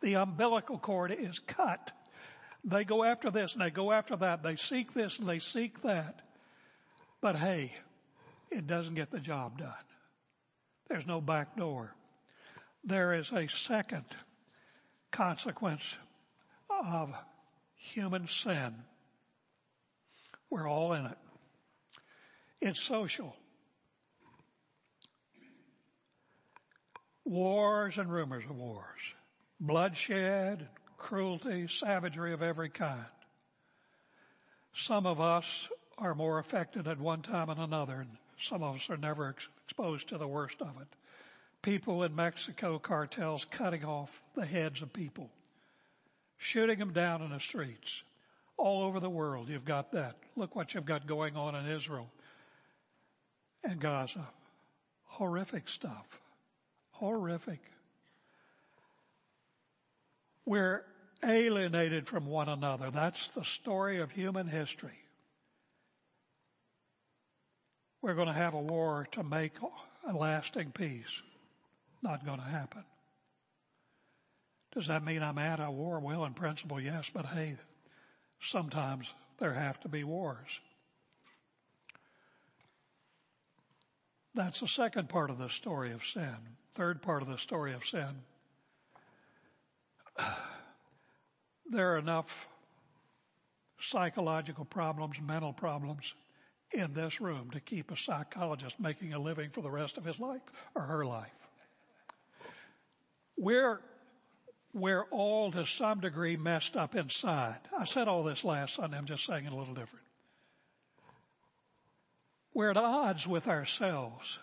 The 0.00 0.16
umbilical 0.16 0.76
cord 0.76 1.12
is 1.12 1.38
cut. 1.38 1.92
They 2.64 2.82
go 2.82 3.04
after 3.04 3.30
this 3.30 3.52
and 3.52 3.62
they 3.62 3.70
go 3.70 3.92
after 3.92 4.16
that. 4.16 4.42
They 4.42 4.56
seek 4.56 4.92
this 4.92 5.20
and 5.20 5.28
they 5.28 5.38
seek 5.38 5.82
that. 5.82 6.20
But 7.20 7.36
hey, 7.36 7.74
it 8.50 8.66
doesn't 8.66 8.96
get 8.96 9.12
the 9.12 9.20
job 9.20 9.58
done. 9.58 9.72
There's 10.88 11.06
no 11.06 11.20
back 11.20 11.56
door. 11.56 11.94
There 12.82 13.14
is 13.14 13.30
a 13.30 13.46
second 13.46 14.06
consequence 15.12 15.96
of 16.68 17.14
human 17.76 18.26
sin. 18.26 18.74
We're 20.50 20.68
all 20.68 20.94
in 20.94 21.06
it. 21.06 21.18
It's 22.60 22.82
social. 22.82 23.36
Wars 27.24 27.98
and 27.98 28.10
rumors 28.10 28.44
of 28.44 28.56
wars. 28.56 29.14
Bloodshed, 29.60 30.68
cruelty, 30.96 31.68
savagery 31.68 32.32
of 32.32 32.42
every 32.42 32.70
kind. 32.70 33.04
Some 34.74 35.06
of 35.06 35.20
us 35.20 35.68
are 35.98 36.14
more 36.14 36.38
affected 36.38 36.86
at 36.86 36.98
one 36.98 37.22
time 37.22 37.48
than 37.48 37.58
another, 37.58 38.00
and 38.00 38.10
some 38.40 38.62
of 38.62 38.76
us 38.76 38.90
are 38.90 38.96
never 38.96 39.30
ex- 39.30 39.48
exposed 39.64 40.08
to 40.08 40.18
the 40.18 40.28
worst 40.28 40.60
of 40.60 40.80
it. 40.80 40.88
People 41.62 42.04
in 42.04 42.14
Mexico 42.14 42.78
cartels 42.78 43.44
cutting 43.44 43.84
off 43.84 44.22
the 44.34 44.46
heads 44.46 44.80
of 44.80 44.92
people, 44.92 45.30
shooting 46.36 46.78
them 46.78 46.92
down 46.92 47.22
in 47.22 47.30
the 47.30 47.40
streets. 47.40 48.02
All 48.56 48.82
over 48.82 49.00
the 49.00 49.10
world, 49.10 49.48
you've 49.48 49.64
got 49.64 49.92
that. 49.92 50.16
Look 50.36 50.56
what 50.56 50.74
you've 50.74 50.84
got 50.84 51.06
going 51.06 51.36
on 51.36 51.54
in 51.54 51.66
Israel 51.66 52.10
and 53.64 53.80
Gaza. 53.80 54.26
Horrific 55.04 55.68
stuff. 55.68 56.20
Horrific. 56.92 57.60
We're 60.44 60.84
alienated 61.24 62.06
from 62.06 62.26
one 62.26 62.48
another. 62.48 62.90
That's 62.90 63.28
the 63.28 63.44
story 63.44 63.98
of 64.00 64.10
human 64.10 64.46
history. 64.46 64.98
We're 68.00 68.14
going 68.14 68.28
to 68.28 68.32
have 68.32 68.54
a 68.54 68.60
war 68.60 69.08
to 69.12 69.24
make 69.24 69.52
a 70.08 70.12
lasting 70.12 70.70
peace. 70.72 71.22
Not 72.02 72.24
going 72.24 72.38
to 72.38 72.44
happen. 72.44 72.84
Does 74.72 74.86
that 74.86 75.04
mean 75.04 75.22
I'm 75.22 75.38
at 75.38 75.60
a 75.60 75.70
war? 75.70 75.98
Well, 75.98 76.24
in 76.24 76.34
principle, 76.34 76.80
yes, 76.80 77.10
but 77.12 77.26
hey, 77.26 77.56
sometimes 78.40 79.12
there 79.38 79.52
have 79.52 79.80
to 79.80 79.88
be 79.88 80.04
wars. 80.04 80.60
That's 84.38 84.60
the 84.60 84.68
second 84.68 85.08
part 85.08 85.30
of 85.30 85.38
the 85.38 85.48
story 85.48 85.90
of 85.90 86.04
sin. 86.04 86.36
Third 86.74 87.02
part 87.02 87.22
of 87.22 87.28
the 87.28 87.38
story 87.38 87.74
of 87.74 87.84
sin. 87.84 88.22
There 91.70 91.92
are 91.92 91.98
enough 91.98 92.48
psychological 93.78 94.64
problems, 94.64 95.20
mental 95.20 95.52
problems 95.52 96.14
in 96.72 96.94
this 96.94 97.20
room 97.20 97.50
to 97.50 97.60
keep 97.60 97.90
a 97.90 97.96
psychologist 97.96 98.80
making 98.80 99.12
a 99.12 99.18
living 99.18 99.50
for 99.50 99.60
the 99.60 99.70
rest 99.70 99.98
of 99.98 100.04
his 100.06 100.18
life 100.18 100.40
or 100.74 100.80
her 100.80 101.04
life. 101.04 101.48
We're, 103.36 103.82
we're 104.72 105.04
all 105.10 105.52
to 105.52 105.66
some 105.66 106.00
degree 106.00 106.38
messed 106.38 106.74
up 106.74 106.94
inside. 106.94 107.58
I 107.78 107.84
said 107.84 108.08
all 108.08 108.22
this 108.22 108.44
last 108.44 108.76
Sunday, 108.76 108.96
I'm 108.96 109.04
just 109.04 109.26
saying 109.26 109.44
it 109.44 109.52
a 109.52 109.56
little 109.56 109.74
different. 109.74 110.06
We're 112.58 112.70
at 112.70 112.76
odds 112.76 113.24
with 113.24 113.46
ourselves, 113.46 114.40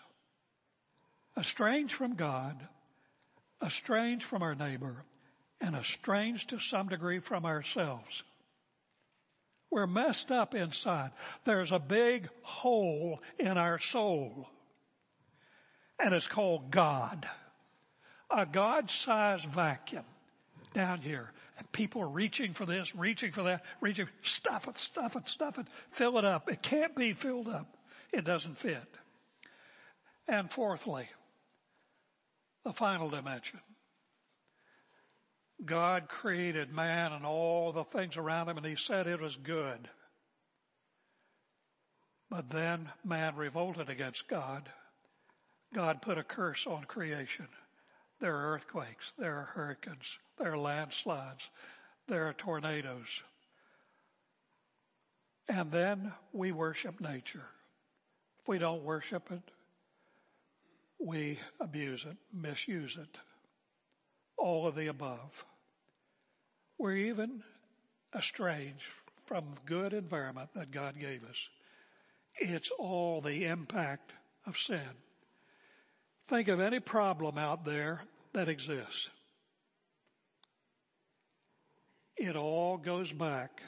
estranged 1.38 1.92
from 1.92 2.14
God, 2.14 2.66
estranged 3.62 4.24
from 4.24 4.42
our 4.42 4.54
neighbor, 4.54 5.04
and 5.60 5.76
estranged 5.76 6.48
to 6.48 6.58
some 6.58 6.88
degree 6.88 7.18
from 7.18 7.44
ourselves. 7.44 8.22
We're 9.70 9.86
messed 9.86 10.32
up 10.32 10.54
inside. 10.54 11.10
There's 11.44 11.72
a 11.72 11.78
big 11.78 12.30
hole 12.40 13.20
in 13.38 13.58
our 13.58 13.78
soul, 13.78 14.48
and 15.98 16.14
it's 16.14 16.26
called 16.26 16.70
God. 16.70 17.28
A 18.30 18.46
God-sized 18.46 19.44
vacuum 19.44 20.06
down 20.72 21.02
here. 21.02 21.32
And 21.58 21.70
people 21.70 22.00
are 22.00 22.08
reaching 22.08 22.54
for 22.54 22.64
this, 22.64 22.96
reaching 22.96 23.32
for 23.32 23.42
that, 23.42 23.62
reaching, 23.82 24.08
stuff 24.22 24.68
it, 24.68 24.78
stuff 24.78 25.16
it, 25.16 25.28
stuff 25.28 25.58
it, 25.58 25.66
fill 25.90 26.16
it 26.16 26.24
up. 26.24 26.50
It 26.50 26.62
can't 26.62 26.96
be 26.96 27.12
filled 27.12 27.48
up 27.48 27.75
it 28.12 28.24
doesn't 28.24 28.58
fit. 28.58 28.88
And 30.28 30.50
fourthly, 30.50 31.08
the 32.64 32.72
final 32.72 33.08
dimension. 33.08 33.60
God 35.64 36.08
created 36.08 36.72
man 36.72 37.12
and 37.12 37.24
all 37.24 37.72
the 37.72 37.84
things 37.84 38.16
around 38.16 38.48
him 38.48 38.58
and 38.58 38.66
he 38.66 38.74
said 38.74 39.06
it 39.06 39.20
was 39.20 39.36
good. 39.36 39.88
But 42.28 42.50
then 42.50 42.90
man 43.04 43.36
revolted 43.36 43.88
against 43.88 44.28
God. 44.28 44.68
God 45.72 46.02
put 46.02 46.18
a 46.18 46.22
curse 46.22 46.66
on 46.66 46.84
creation. 46.84 47.48
There 48.20 48.34
are 48.34 48.54
earthquakes, 48.54 49.12
there 49.18 49.36
are 49.36 49.50
hurricanes, 49.54 50.18
there 50.38 50.52
are 50.52 50.58
landslides, 50.58 51.50
there 52.08 52.26
are 52.26 52.32
tornadoes. 52.32 53.22
And 55.48 55.70
then 55.70 56.12
we 56.32 56.50
worship 56.50 57.00
nature. 57.00 57.44
We 58.46 58.58
don't 58.58 58.84
worship 58.84 59.30
it, 59.30 59.42
we 60.98 61.38
abuse 61.60 62.04
it, 62.04 62.16
misuse 62.32 62.96
it. 62.96 63.18
All 64.38 64.66
of 64.66 64.76
the 64.76 64.86
above. 64.86 65.44
We're 66.78 66.96
even 66.96 67.42
estranged 68.16 68.84
from 69.24 69.44
the 69.54 69.60
good 69.66 69.92
environment 69.92 70.50
that 70.54 70.70
God 70.70 70.98
gave 71.00 71.24
us. 71.24 71.48
It's 72.38 72.70
all 72.78 73.20
the 73.20 73.46
impact 73.46 74.12
of 74.46 74.58
sin. 74.58 74.80
Think 76.28 76.48
of 76.48 76.60
any 76.60 76.80
problem 76.80 77.38
out 77.38 77.64
there 77.64 78.02
that 78.32 78.48
exists. 78.48 79.08
It 82.16 82.36
all 82.36 82.76
goes 82.76 83.12
back 83.12 83.62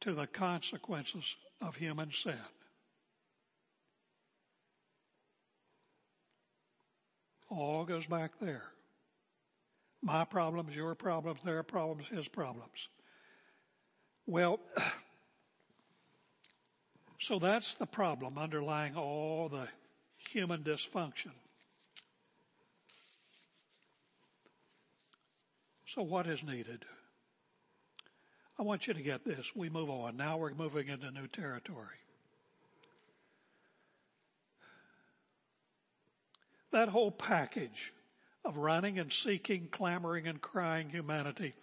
to 0.00 0.14
the 0.14 0.26
consequences 0.26 1.36
of 1.60 1.76
human 1.76 2.12
sin. 2.12 2.34
All 7.50 7.84
goes 7.84 8.06
back 8.06 8.32
there. 8.40 8.62
My 10.02 10.24
problems, 10.24 10.74
your 10.74 10.94
problems, 10.94 11.40
their 11.44 11.62
problems, 11.62 12.08
his 12.08 12.28
problems. 12.28 12.88
Well, 14.26 14.60
so 17.18 17.38
that's 17.38 17.74
the 17.74 17.86
problem 17.86 18.38
underlying 18.38 18.94
all 18.94 19.48
the 19.48 19.68
human 20.30 20.62
dysfunction. 20.62 21.32
So 25.86 26.02
what 26.02 26.28
is 26.28 26.44
needed? 26.44 26.84
I 28.56 28.62
want 28.62 28.86
you 28.86 28.94
to 28.94 29.02
get 29.02 29.24
this. 29.24 29.56
We 29.56 29.68
move 29.68 29.90
on. 29.90 30.16
Now 30.16 30.36
we're 30.36 30.54
moving 30.54 30.88
into 30.88 31.10
new 31.10 31.26
territory. 31.26 31.96
That 36.72 36.88
whole 36.88 37.10
package 37.10 37.92
of 38.44 38.56
running 38.56 38.98
and 38.98 39.12
seeking, 39.12 39.68
clamoring 39.70 40.26
and 40.26 40.40
crying 40.40 40.88
humanity. 40.88 41.54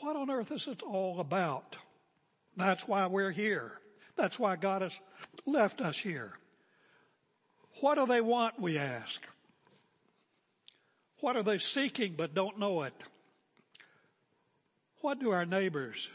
What 0.00 0.16
on 0.16 0.30
earth 0.30 0.50
is 0.52 0.66
it 0.66 0.82
all 0.82 1.20
about? 1.20 1.76
That's 2.56 2.86
why 2.88 3.06
we're 3.06 3.30
here. 3.30 3.72
That's 4.16 4.38
why 4.38 4.56
God 4.56 4.82
has 4.82 4.98
left 5.44 5.80
us 5.80 5.96
here. 5.96 6.32
What 7.80 7.96
do 7.96 8.06
they 8.06 8.20
want, 8.20 8.60
we 8.60 8.78
ask? 8.78 9.26
What 11.20 11.36
are 11.36 11.42
they 11.42 11.58
seeking 11.58 12.14
but 12.16 12.34
don't 12.34 12.58
know 12.58 12.82
it? 12.82 12.94
What 15.02 15.20
do 15.20 15.30
our 15.30 15.46
neighbors 15.46 16.08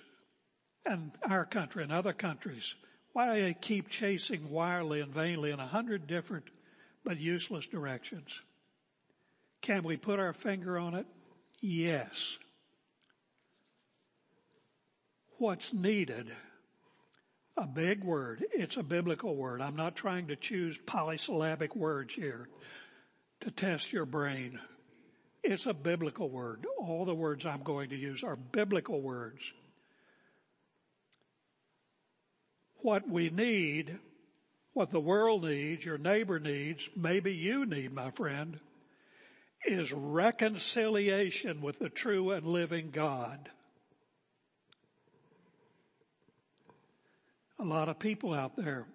and 0.86 1.12
our 1.30 1.46
country 1.46 1.84
and 1.84 1.92
other 1.92 2.14
countries, 2.14 2.74
why 3.14 3.34
do 3.34 3.42
they 3.42 3.54
keep 3.54 3.90
chasing 3.90 4.50
wildly 4.50 5.02
and 5.02 5.14
vainly 5.14 5.52
in 5.52 5.60
a 5.60 5.68
hundred 5.68 6.08
different 6.08 6.46
but 7.04 7.20
useless 7.20 7.66
directions. 7.68 8.40
Can 9.62 9.84
we 9.84 9.98
put 9.98 10.20
our 10.20 10.34
finger 10.34 10.78
on 10.78 10.96
it? 10.96 11.06
Yes. 11.60 12.38
What's 15.38 15.74
needed? 15.74 16.32
A 17.58 17.68
big 17.68 18.04
word. 18.04 18.46
It's 18.54 18.78
a 18.78 18.84
biblical 18.84 19.36
word. 19.36 19.62
I'm 19.62 19.76
not 19.76 19.96
trying 19.96 20.28
to 20.28 20.36
choose 20.36 20.78
polysyllabic 20.86 21.76
words 21.76 22.14
here 22.14 22.48
to 23.42 23.52
test 23.52 23.92
your 23.92 24.06
brain. 24.06 24.60
It's 25.44 25.66
a 25.66 25.74
biblical 25.74 26.30
word. 26.30 26.66
All 26.80 27.06
the 27.06 27.16
words 27.16 27.46
I'm 27.46 27.64
going 27.64 27.90
to 27.90 27.96
use 27.96 28.24
are 28.24 28.36
biblical 28.36 29.02
words. 29.02 29.42
What 32.78 33.08
we 33.10 33.30
need 33.30 34.00
what 34.74 34.90
the 34.90 35.00
world 35.00 35.44
needs, 35.44 35.84
your 35.84 35.98
neighbor 35.98 36.40
needs, 36.40 36.88
maybe 36.96 37.34
you 37.34 37.66
need, 37.66 37.94
my 37.94 38.12
friend, 38.12 38.60
is 39.66 39.92
reconciliation 39.92 41.62
with 41.62 41.78
the 41.78 41.90
true 41.90 42.32
and 42.32 42.48
living 42.48 42.90
God. 42.92 43.50
A 47.60 47.64
lot 47.64 47.90
of 47.90 48.00
people 48.00 48.34
out 48.34 48.56
there, 48.56 48.88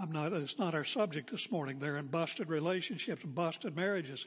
I'm 0.00 0.12
not, 0.12 0.32
it's 0.32 0.58
not 0.58 0.74
our 0.74 0.84
subject 0.84 1.30
this 1.30 1.50
morning. 1.50 1.78
They're 1.80 1.98
in 1.98 2.06
busted 2.06 2.48
relationships, 2.48 3.22
busted 3.24 3.76
marriages. 3.76 4.24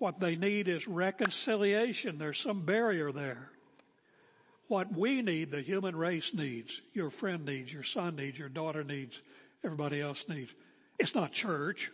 What 0.00 0.20
they 0.20 0.36
need 0.36 0.68
is 0.68 0.86
reconciliation. 0.88 2.18
There's 2.18 2.40
some 2.40 2.66
barrier 2.66 3.12
there. 3.12 3.48
what 4.68 4.96
we 4.96 5.22
need, 5.22 5.50
the 5.50 5.60
human 5.60 5.94
race 5.94 6.32
needs, 6.32 6.80
your 6.94 7.10
friend 7.10 7.44
needs, 7.44 7.72
your 7.72 7.82
son 7.82 8.16
needs, 8.16 8.38
your 8.38 8.48
daughter 8.48 8.82
needs, 8.82 9.20
everybody 9.64 10.00
else 10.00 10.24
needs. 10.28 10.52
It's 10.98 11.14
not 11.14 11.32
church. 11.32 11.90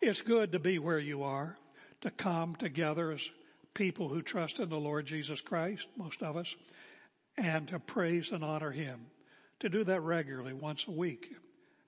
It's 0.00 0.20
good 0.20 0.52
to 0.52 0.58
be 0.58 0.78
where 0.78 0.98
you 0.98 1.22
are, 1.22 1.56
to 2.02 2.10
come 2.10 2.54
together 2.56 3.12
as 3.12 3.28
people 3.74 4.08
who 4.08 4.22
trust 4.22 4.58
in 4.58 4.68
the 4.68 4.76
Lord 4.76 5.06
Jesus 5.06 5.40
Christ, 5.40 5.86
most 5.96 6.22
of 6.22 6.36
us, 6.36 6.54
and 7.36 7.68
to 7.68 7.78
praise 7.78 8.32
and 8.32 8.44
honor 8.44 8.70
Him. 8.70 9.06
To 9.60 9.68
do 9.68 9.82
that 9.84 10.02
regularly, 10.02 10.52
once 10.52 10.86
a 10.86 10.92
week, 10.92 11.34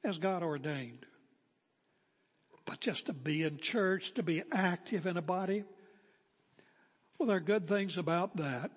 as 0.02 0.18
God 0.18 0.42
ordained. 0.42 1.06
But 2.64 2.80
just 2.80 3.06
to 3.06 3.12
be 3.12 3.44
in 3.44 3.58
church, 3.58 4.14
to 4.14 4.24
be 4.24 4.42
active 4.50 5.06
in 5.06 5.16
a 5.16 5.22
body, 5.22 5.64
well, 7.18 7.28
there 7.28 7.36
are 7.36 7.40
good 7.40 7.68
things 7.68 7.96
about 7.96 8.36
that. 8.38 8.70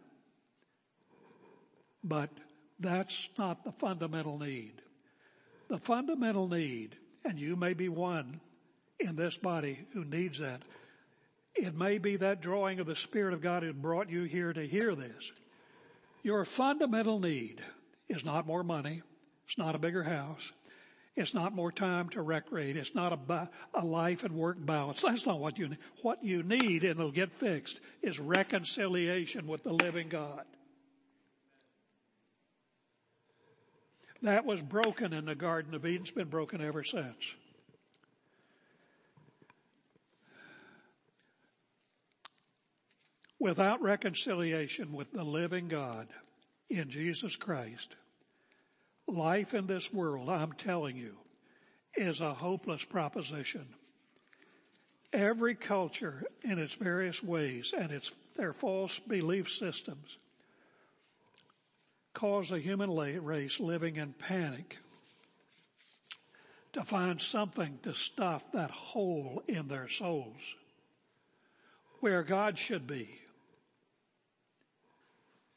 But 2.04 2.30
that's 2.80 3.30
not 3.38 3.64
the 3.64 3.72
fundamental 3.72 4.38
need. 4.38 4.74
The 5.74 5.80
fundamental 5.80 6.48
need, 6.48 6.98
and 7.26 7.40
you 7.40 7.56
may 7.56 7.74
be 7.74 7.90
one 7.90 8.40
in 9.00 9.16
this 9.16 9.38
body 9.38 9.88
who 9.94 10.06
needs 10.06 10.38
that. 10.38 10.62
It 11.56 11.76
may 11.76 11.98
be 11.98 12.16
that 12.18 12.42
drawing 12.42 12.80
of 12.80 12.86
the 12.86 12.96
Spirit 12.96 13.34
of 13.34 13.42
God 13.42 13.64
has 13.64 13.74
brought 13.74 14.08
you 14.08 14.26
here 14.26 14.54
to 14.54 14.68
hear 14.68 14.94
this. 14.94 15.32
Your 16.22 16.46
fundamental 16.46 17.20
need 17.20 17.60
is 18.08 18.24
not 18.24 18.46
more 18.46 18.64
money. 18.64 19.02
It's 19.48 19.58
not 19.58 19.74
a 19.74 19.80
bigger 19.80 20.04
house. 20.04 20.52
It's 21.16 21.34
not 21.34 21.56
more 21.56 21.72
time 21.72 22.08
to 22.10 22.22
recreate. 22.22 22.78
It's 22.78 22.94
not 22.94 23.20
a, 23.28 23.50
a 23.74 23.84
life 23.84 24.24
and 24.24 24.36
work 24.36 24.64
balance. 24.64 25.02
That's 25.02 25.26
not 25.26 25.40
what 25.40 25.58
you 25.58 25.70
need. 25.70 25.80
What 26.04 26.24
you 26.24 26.44
need, 26.44 26.84
and 26.84 27.00
it'll 27.00 27.12
get 27.12 27.32
fixed, 27.32 27.82
is 28.04 28.20
reconciliation 28.20 29.48
with 29.48 29.64
the 29.64 29.74
living 29.74 30.08
God. 30.08 30.46
That 34.24 34.46
was 34.46 34.62
broken 34.62 35.12
in 35.12 35.26
the 35.26 35.36
Garden 35.36 35.74
of 35.76 35.86
Eden. 35.86 36.04
It's 36.04 36.12
been 36.12 36.30
broken 36.30 36.62
ever 36.62 36.82
since. 36.82 37.36
Without 43.38 43.82
reconciliation 43.82 44.94
with 44.94 45.12
the 45.12 45.26
living 45.26 45.68
God 45.68 46.08
in 46.70 46.90
Jesus 46.90 47.36
Christ, 47.36 47.98
life 49.10 49.54
in 49.54 49.68
this 49.68 49.92
world, 49.92 50.30
I'm 50.30 50.54
telling 50.54 50.96
you, 50.96 51.18
is 51.98 52.22
a 52.22 52.34
hopeless 52.34 52.86
proposition. 52.86 53.66
Every 55.12 55.54
culture 55.54 56.24
in 56.46 56.60
its 56.60 56.74
various 56.76 57.22
ways 57.22 57.74
and 57.78 57.92
its, 57.92 58.10
their 58.38 58.54
false 58.54 58.98
belief 59.00 59.50
systems 59.50 60.18
cause 62.14 62.50
the 62.50 62.60
human 62.60 62.92
race 62.92 63.60
living 63.60 63.96
in 63.96 64.14
panic 64.14 64.78
to 66.74 66.84
find 66.84 67.22
something 67.22 67.80
to 67.84 67.94
stuff 67.94 68.44
that 68.52 68.72
hole 68.72 69.44
in 69.48 69.68
their 69.68 69.88
souls 69.88 70.42
where 72.00 72.24
God 72.24 72.58
should 72.58 72.86
be. 72.88 73.10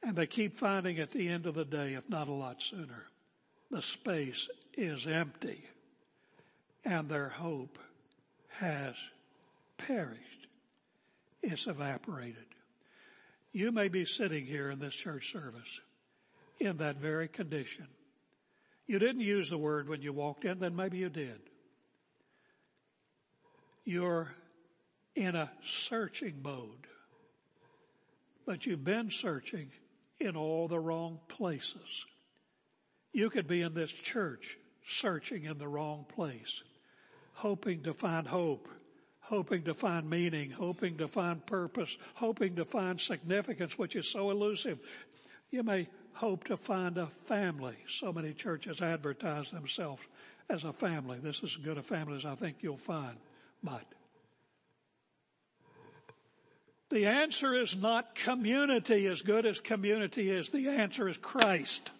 And 0.02 0.14
they 0.14 0.26
keep 0.26 0.56
finding 0.56 0.98
at 0.98 1.10
the 1.10 1.28
end 1.28 1.46
of 1.46 1.54
the 1.54 1.64
day, 1.64 1.94
if 1.94 2.08
not 2.08 2.28
a 2.28 2.32
lot 2.32 2.62
sooner, 2.62 3.06
the 3.70 3.82
space 3.82 4.48
is 4.76 5.06
empty 5.06 5.64
and 6.84 7.08
their 7.08 7.30
hope 7.30 7.78
has 8.48 8.94
perished. 9.78 10.46
It's 11.42 11.66
evaporated. 11.66 12.36
You 13.52 13.72
may 13.72 13.88
be 13.88 14.04
sitting 14.04 14.46
here 14.46 14.70
in 14.70 14.78
this 14.78 14.94
church 14.94 15.32
service 15.32 15.80
in 16.58 16.78
that 16.78 16.96
very 16.96 17.28
condition. 17.28 17.86
You 18.86 18.98
didn't 18.98 19.22
use 19.22 19.50
the 19.50 19.58
word 19.58 19.88
when 19.88 20.02
you 20.02 20.12
walked 20.12 20.44
in, 20.44 20.58
then 20.58 20.76
maybe 20.76 20.98
you 20.98 21.08
did. 21.08 21.40
You're 23.84 24.28
in 25.14 25.34
a 25.34 25.50
searching 25.66 26.40
mode, 26.42 26.86
but 28.46 28.66
you've 28.66 28.84
been 28.84 29.10
searching 29.10 29.70
in 30.20 30.36
all 30.36 30.68
the 30.68 30.78
wrong 30.78 31.18
places. 31.28 32.06
You 33.12 33.30
could 33.30 33.48
be 33.48 33.62
in 33.62 33.74
this 33.74 33.92
church 33.92 34.58
searching 34.88 35.44
in 35.44 35.58
the 35.58 35.68
wrong 35.68 36.04
place, 36.14 36.62
hoping 37.32 37.82
to 37.82 37.94
find 37.94 38.26
hope, 38.26 38.68
hoping 39.20 39.64
to 39.64 39.74
find 39.74 40.08
meaning, 40.08 40.50
hoping 40.50 40.98
to 40.98 41.08
find 41.08 41.44
purpose, 41.44 41.96
hoping 42.14 42.56
to 42.56 42.64
find 42.64 43.00
significance, 43.00 43.76
which 43.76 43.96
is 43.96 44.08
so 44.08 44.30
elusive. 44.30 44.78
You 45.50 45.62
may 45.62 45.88
hope 46.16 46.44
to 46.44 46.56
find 46.56 46.98
a 46.98 47.06
family. 47.26 47.76
So 47.88 48.12
many 48.12 48.32
churches 48.32 48.80
advertise 48.80 49.50
themselves 49.50 50.02
as 50.48 50.64
a 50.64 50.72
family. 50.72 51.18
This 51.22 51.38
is 51.38 51.56
as 51.56 51.56
good 51.56 51.78
a 51.78 51.82
family 51.82 52.16
as 52.16 52.24
I 52.24 52.34
think 52.34 52.56
you'll 52.60 52.76
find. 52.76 53.16
But 53.62 53.84
the 56.88 57.06
answer 57.06 57.54
is 57.54 57.76
not 57.76 58.14
community 58.14 59.06
as 59.06 59.22
good 59.22 59.44
as 59.44 59.60
community 59.60 60.30
is. 60.30 60.50
The 60.50 60.68
answer 60.68 61.08
is 61.08 61.16
Christ. 61.18 61.90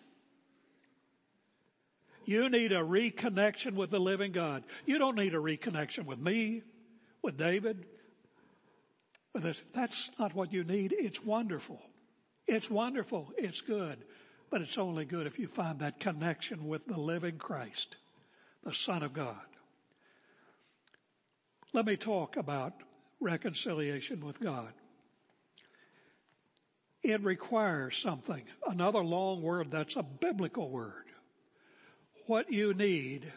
You 2.24 2.48
need 2.48 2.72
a 2.72 2.80
reconnection 2.80 3.74
with 3.74 3.90
the 3.90 4.00
living 4.00 4.32
God. 4.32 4.64
You 4.84 4.98
don't 4.98 5.16
need 5.16 5.34
a 5.34 5.38
reconnection 5.38 6.06
with 6.06 6.18
me, 6.18 6.62
with 7.22 7.36
David. 7.36 7.84
That's 9.34 10.10
not 10.18 10.34
what 10.34 10.52
you 10.52 10.64
need. 10.64 10.94
It's 10.96 11.22
wonderful. 11.22 11.80
It's 12.46 12.70
wonderful. 12.70 13.32
It's 13.36 13.60
good. 13.60 13.98
But 14.50 14.62
it's 14.62 14.78
only 14.78 15.04
good 15.04 15.26
if 15.26 15.38
you 15.38 15.48
find 15.48 15.80
that 15.80 16.00
connection 16.00 16.68
with 16.68 16.86
the 16.86 16.98
living 16.98 17.38
Christ, 17.38 17.96
the 18.64 18.74
Son 18.74 19.02
of 19.02 19.12
God. 19.12 19.36
Let 21.72 21.84
me 21.84 21.96
talk 21.96 22.36
about 22.36 22.72
reconciliation 23.20 24.24
with 24.24 24.40
God. 24.40 24.72
It 27.02 27.22
requires 27.22 27.98
something, 27.98 28.42
another 28.66 29.04
long 29.04 29.42
word 29.42 29.70
that's 29.70 29.96
a 29.96 30.02
biblical 30.02 30.70
word. 30.70 31.04
What 32.26 32.52
you 32.52 32.74
need 32.74 33.32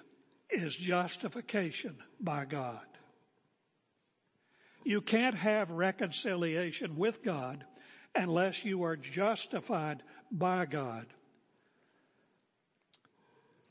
is 0.50 0.76
justification 0.76 1.98
by 2.20 2.46
God. 2.46 2.80
You 4.84 5.02
can't 5.02 5.36
have 5.36 5.70
reconciliation 5.70 6.98
with 6.98 7.24
God 7.24 7.64
unless 8.16 8.64
you 8.64 8.84
are 8.84 8.96
justified 8.96 10.04
by 10.32 10.66
God. 10.66 11.06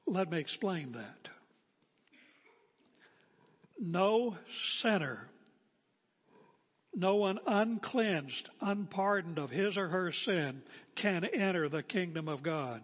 Let 0.06 0.30
me 0.30 0.38
explain 0.38 0.92
that. 0.92 1.28
No 3.78 4.36
sinner, 4.76 5.28
no 6.94 7.16
one 7.16 7.38
uncleansed, 7.46 8.48
unpardoned 8.60 9.38
of 9.38 9.50
his 9.50 9.76
or 9.76 9.88
her 9.88 10.10
sin 10.10 10.62
can 10.94 11.24
enter 11.24 11.68
the 11.68 11.82
kingdom 11.82 12.28
of 12.28 12.42
God. 12.42 12.82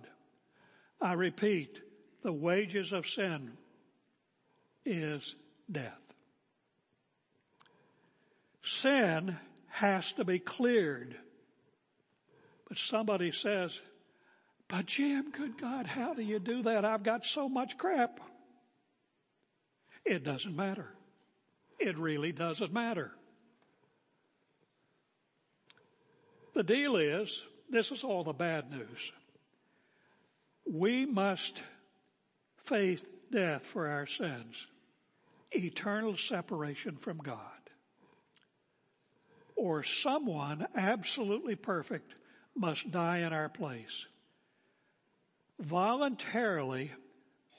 I 1.00 1.14
repeat, 1.14 1.80
the 2.22 2.32
wages 2.32 2.92
of 2.92 3.06
sin 3.06 3.52
is 4.84 5.34
death. 5.70 5.92
Sin 8.62 9.36
has 9.68 10.12
to 10.12 10.24
be 10.24 10.38
cleared 10.38 11.16
but 12.74 12.80
somebody 12.80 13.30
says, 13.30 13.80
but 14.66 14.86
Jim, 14.86 15.30
good 15.30 15.56
God, 15.60 15.86
how 15.86 16.12
do 16.12 16.22
you 16.22 16.40
do 16.40 16.64
that? 16.64 16.84
I've 16.84 17.04
got 17.04 17.24
so 17.24 17.48
much 17.48 17.78
crap. 17.78 18.18
It 20.04 20.24
doesn't 20.24 20.56
matter. 20.56 20.88
It 21.78 21.96
really 21.96 22.32
doesn't 22.32 22.72
matter. 22.72 23.12
The 26.54 26.64
deal 26.64 26.96
is, 26.96 27.44
this 27.70 27.92
is 27.92 28.02
all 28.02 28.24
the 28.24 28.32
bad 28.32 28.72
news. 28.72 29.12
We 30.68 31.06
must 31.06 31.62
face 32.64 33.04
death 33.30 33.64
for 33.64 33.86
our 33.86 34.08
sins, 34.08 34.66
eternal 35.52 36.16
separation 36.16 36.96
from 36.96 37.18
God, 37.18 37.38
or 39.54 39.84
someone 39.84 40.66
absolutely 40.74 41.54
perfect 41.54 42.12
must 42.56 42.90
die 42.90 43.18
in 43.18 43.32
our 43.32 43.48
place. 43.48 44.06
Voluntarily, 45.58 46.92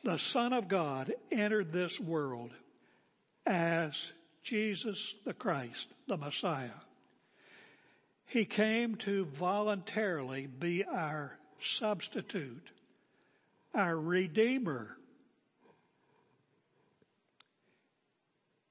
the 0.03 0.17
Son 0.17 0.53
of 0.53 0.67
God 0.67 1.13
entered 1.31 1.71
this 1.71 1.99
world 1.99 2.51
as 3.45 4.11
Jesus 4.43 5.15
the 5.25 5.33
Christ, 5.33 5.87
the 6.07 6.17
Messiah. 6.17 6.69
He 8.27 8.45
came 8.45 8.95
to 8.97 9.25
voluntarily 9.25 10.47
be 10.47 10.83
our 10.83 11.37
substitute, 11.61 12.69
our 13.73 13.97
Redeemer. 13.97 14.97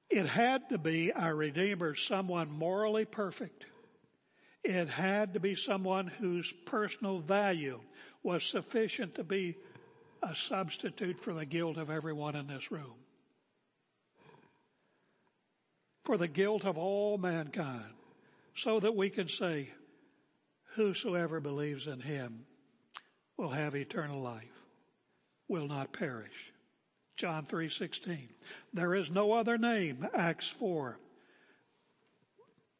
It 0.09 0.27
had 0.27 0.69
to 0.69 0.77
be 0.77 1.11
our 1.11 1.35
Redeemer, 1.35 1.95
someone 1.95 2.51
morally 2.51 3.05
perfect 3.05 3.65
It 4.65 4.89
had 4.89 5.35
to 5.35 5.39
be 5.39 5.55
someone 5.55 6.07
whose 6.07 6.51
personal 6.65 7.19
value 7.19 7.79
was 8.23 8.43
sufficient 8.43 9.13
to 9.15 9.23
be 9.23 9.55
a 10.23 10.33
substitute 10.33 11.19
for 11.19 11.35
the 11.35 11.45
guilt 11.45 11.77
of 11.77 11.91
everyone 11.91 12.35
in 12.35 12.47
this 12.47 12.71
room. 12.71 12.95
For 16.03 16.17
the 16.17 16.27
guilt 16.27 16.65
of 16.65 16.79
all 16.79 17.19
mankind, 17.19 17.93
so 18.55 18.79
that 18.79 18.95
we 18.95 19.11
can 19.11 19.27
say, 19.27 19.69
whosoever 20.73 21.39
believes 21.39 21.85
in 21.85 21.99
him 21.99 22.47
will 23.37 23.49
have 23.49 23.75
eternal 23.75 24.19
life, 24.19 24.65
will 25.47 25.67
not 25.67 25.93
perish. 25.93 26.51
John 27.17 27.45
3:16. 27.45 28.29
There 28.73 28.95
is 28.95 29.11
no 29.11 29.33
other 29.33 29.59
name, 29.59 30.07
Acts 30.15 30.47
4 30.47 30.97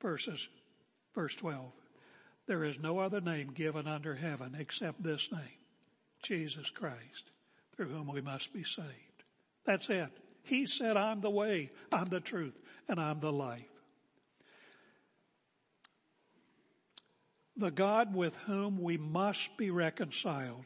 verses 0.02 0.48
verse 1.16 1.34
12. 1.36 1.72
There 2.48 2.64
is 2.64 2.78
no 2.78 3.00
other 3.00 3.22
name 3.22 3.52
given 3.54 3.88
under 3.88 4.14
heaven 4.14 4.56
except 4.60 5.02
this 5.02 5.32
name, 5.32 5.42
Jesus 6.22 6.70
Christ, 6.70 7.32
through 7.76 7.88
whom 7.88 8.08
we 8.08 8.22
must 8.22 8.54
be 8.54 8.64
saved. 8.64 9.24
That's 9.66 9.90
it. 9.90 10.10
He 10.44 10.68
said, 10.68 10.96
I'm 10.96 11.22
the 11.22 11.30
way, 11.30 11.72
I'm 11.92 12.10
the 12.10 12.20
truth, 12.20 12.54
and 12.88 13.00
I'm 13.00 13.20
the 13.20 13.32
life. 13.32 13.64
The 17.58 17.72
God 17.72 18.14
with 18.14 18.36
whom 18.46 18.82
we 18.82 18.98
must 18.98 19.58
be 19.58 19.72
reconciled 19.72 20.66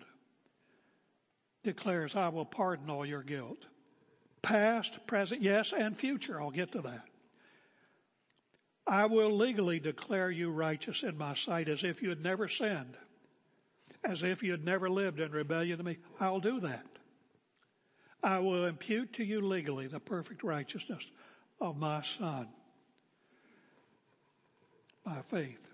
declares, 1.64 2.16
I 2.16 2.30
will 2.30 2.46
pardon 2.46 2.90
all 2.90 3.06
your 3.06 3.24
guilt. 3.24 3.66
Past, 4.42 5.06
present, 5.06 5.42
yes, 5.42 5.74
and 5.74 5.96
future. 5.96 6.42
I'll 6.42 6.52
get 6.52 6.72
to 6.72 6.82
that. 6.82 7.09
I 8.90 9.06
will 9.06 9.38
legally 9.38 9.80
declare 9.80 10.32
you 10.32 10.50
righteous 10.50 11.04
in 11.04 11.16
my 11.16 11.36
sight 11.36 11.70
as 11.70 11.84
if 11.84 12.02
you 12.02 12.10
had 12.10 12.24
never 12.24 12.48
sinned, 12.48 12.98
as 14.04 14.24
if 14.24 14.42
you 14.42 14.50
had 14.50 14.66
never 14.66 14.90
lived 14.90 15.20
in 15.20 15.32
rebellion 15.32 15.78
to 15.78 15.84
me. 15.84 15.98
I'll 16.20 16.40
do 16.40 16.60
that. 16.62 16.88
I 18.24 18.40
will 18.40 18.66
impute 18.66 19.14
to 19.14 19.24
you 19.24 19.42
legally 19.42 19.86
the 19.86 20.00
perfect 20.00 20.44
righteousness 20.44 21.06
of 21.62 21.78
my 21.78 22.02
Son 22.02 22.48
by 25.06 25.22
faith. 25.30 25.72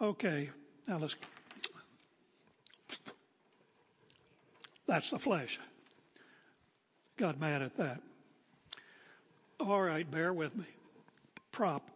Okay, 0.00 0.48
now 0.88 0.96
let's. 0.96 1.16
That's 4.86 5.10
the 5.10 5.18
flesh. 5.18 5.60
Got 7.18 7.38
mad 7.38 7.60
at 7.60 7.76
that. 7.76 8.00
All 9.60 9.82
right, 9.82 10.10
bear 10.10 10.32
with 10.32 10.56
me. 10.56 10.64
Prop. 11.56 11.90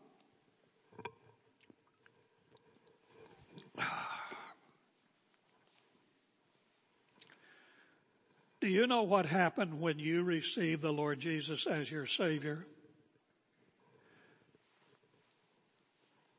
Do 8.63 8.69
you 8.69 8.87
know 8.87 9.03
what 9.03 9.27
happened 9.27 9.79
when 9.79 9.99
you 9.99 10.23
received 10.23 10.81
the 10.81 10.91
Lord 10.91 11.21
Jesus 11.21 11.67
as 11.67 11.91
your 11.91 12.07
Savior? 12.07 12.65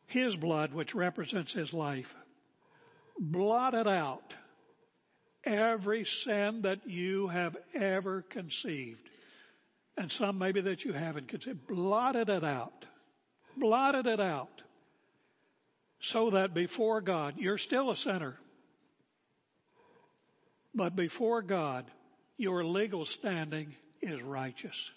His 0.07 0.35
blood, 0.35 0.73
which 0.73 0.95
represents 0.95 1.53
His 1.53 1.75
life, 1.75 2.15
blotted 3.19 3.87
out 3.87 4.33
every 5.43 6.05
sin 6.05 6.63
that 6.63 6.89
you 6.89 7.27
have 7.27 7.55
ever 7.75 8.23
conceived. 8.23 9.07
And 9.95 10.11
some 10.11 10.39
maybe 10.39 10.61
that 10.61 10.85
you 10.85 10.93
haven't 10.93 11.27
conceived. 11.27 11.67
Blotted 11.67 12.27
it 12.27 12.43
out. 12.43 12.87
Blotted 13.57 14.07
it 14.07 14.19
out. 14.19 14.61
So 15.99 16.31
that 16.31 16.53
before 16.53 17.01
God, 17.01 17.35
you're 17.37 17.59
still 17.59 17.91
a 17.91 17.95
sinner. 17.95 18.35
But 20.73 20.95
before 20.95 21.41
God, 21.41 21.85
your 22.37 22.63
legal 22.63 23.05
standing 23.05 23.75
is 24.01 24.21
righteous. 24.21 24.91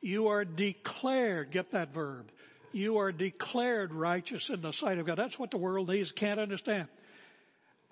You 0.00 0.28
are 0.28 0.44
declared, 0.44 1.52
get 1.52 1.70
that 1.70 1.94
verb, 1.94 2.30
you 2.72 2.98
are 2.98 3.12
declared 3.12 3.94
righteous 3.94 4.50
in 4.50 4.60
the 4.60 4.72
sight 4.72 4.98
of 4.98 5.06
God. 5.06 5.16
That's 5.16 5.38
what 5.38 5.52
the 5.52 5.58
world 5.58 5.88
needs, 5.88 6.12
can't 6.12 6.40
understand 6.40 6.88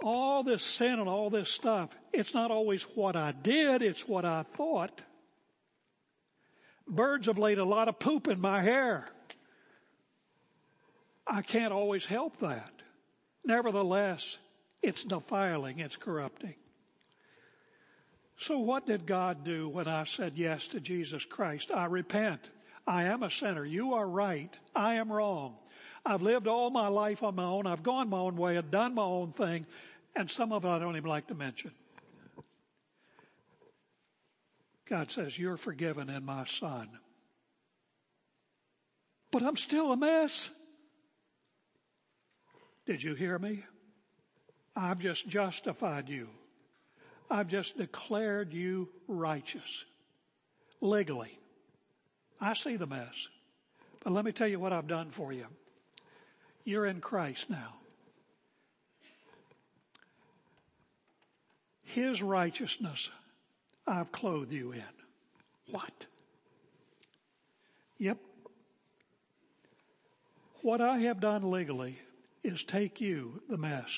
all 0.02 0.42
this 0.42 0.62
sin 0.62 0.98
and 0.98 1.08
all 1.08 1.30
this 1.30 1.50
stuff, 1.50 1.90
it's 2.12 2.34
not 2.34 2.50
always 2.50 2.82
what 2.94 3.16
I 3.16 3.32
did, 3.32 3.82
it's 3.82 4.06
what 4.06 4.24
I 4.24 4.42
thought. 4.42 5.00
Birds 6.90 7.26
have 7.26 7.38
laid 7.38 7.58
a 7.58 7.64
lot 7.64 7.88
of 7.88 7.98
poop 7.98 8.28
in 8.28 8.40
my 8.40 8.60
hair. 8.60 9.08
I 11.26 11.42
can't 11.42 11.72
always 11.72 12.04
help 12.04 12.38
that. 12.38 12.72
Nevertheless, 13.44 14.38
it's 14.82 15.04
defiling, 15.04 15.78
it's 15.78 15.96
corrupting. 15.96 16.54
So 18.38 18.58
what 18.58 18.86
did 18.86 19.06
God 19.06 19.44
do 19.44 19.68
when 19.68 19.86
I 19.86 20.04
said 20.04 20.32
yes 20.36 20.68
to 20.68 20.80
Jesus 20.80 21.24
Christ? 21.24 21.70
I 21.70 21.84
repent. 21.86 22.50
I 22.86 23.04
am 23.04 23.22
a 23.22 23.30
sinner. 23.30 23.64
You 23.64 23.94
are 23.94 24.08
right. 24.08 24.52
I 24.74 24.94
am 24.94 25.12
wrong. 25.12 25.56
I've 26.04 26.22
lived 26.22 26.48
all 26.48 26.70
my 26.70 26.88
life 26.88 27.22
on 27.22 27.36
my 27.36 27.44
own. 27.44 27.66
I've 27.66 27.82
gone 27.82 28.08
my 28.08 28.18
own 28.18 28.36
way. 28.36 28.56
I've 28.56 28.70
done 28.70 28.94
my 28.94 29.02
own 29.02 29.32
thing 29.32 29.66
and 30.16 30.30
some 30.30 30.52
of 30.52 30.64
it 30.64 30.68
I 30.68 30.78
don't 30.78 30.96
even 30.96 31.08
like 31.08 31.28
to 31.28 31.34
mention. 31.34 31.70
God 34.90 35.10
says, 35.12 35.38
You're 35.38 35.56
forgiven 35.56 36.10
in 36.10 36.24
my 36.24 36.44
Son. 36.44 36.88
But 39.30 39.44
I'm 39.44 39.56
still 39.56 39.92
a 39.92 39.96
mess. 39.96 40.50
Did 42.86 43.00
you 43.02 43.14
hear 43.14 43.38
me? 43.38 43.62
I've 44.74 44.98
just 44.98 45.28
justified 45.28 46.08
you. 46.08 46.28
I've 47.30 47.46
just 47.46 47.78
declared 47.78 48.52
you 48.52 48.88
righteous. 49.06 49.84
Legally. 50.80 51.38
I 52.40 52.54
see 52.54 52.76
the 52.76 52.86
mess. 52.86 53.28
But 54.02 54.12
let 54.12 54.24
me 54.24 54.32
tell 54.32 54.48
you 54.48 54.58
what 54.58 54.72
I've 54.72 54.88
done 54.88 55.10
for 55.10 55.32
you. 55.32 55.46
You're 56.64 56.86
in 56.86 57.00
Christ 57.00 57.48
now. 57.48 57.74
His 61.84 62.22
righteousness 62.22 63.10
I've 63.90 64.12
clothed 64.12 64.52
you 64.52 64.70
in. 64.70 64.82
What? 65.72 66.06
Yep. 67.98 68.18
What 70.62 70.80
I 70.80 70.98
have 71.00 71.18
done 71.18 71.50
legally 71.50 71.98
is 72.44 72.62
take 72.62 73.00
you, 73.00 73.42
the 73.48 73.58
mess. 73.58 73.88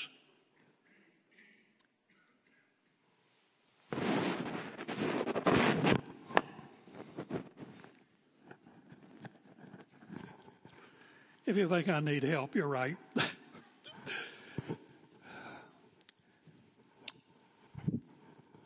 If 11.45 11.55
you 11.55 11.69
think 11.69 11.87
I 11.87 11.99
need 11.99 12.23
help, 12.23 12.55
you're 12.55 12.67
right. 12.67 12.97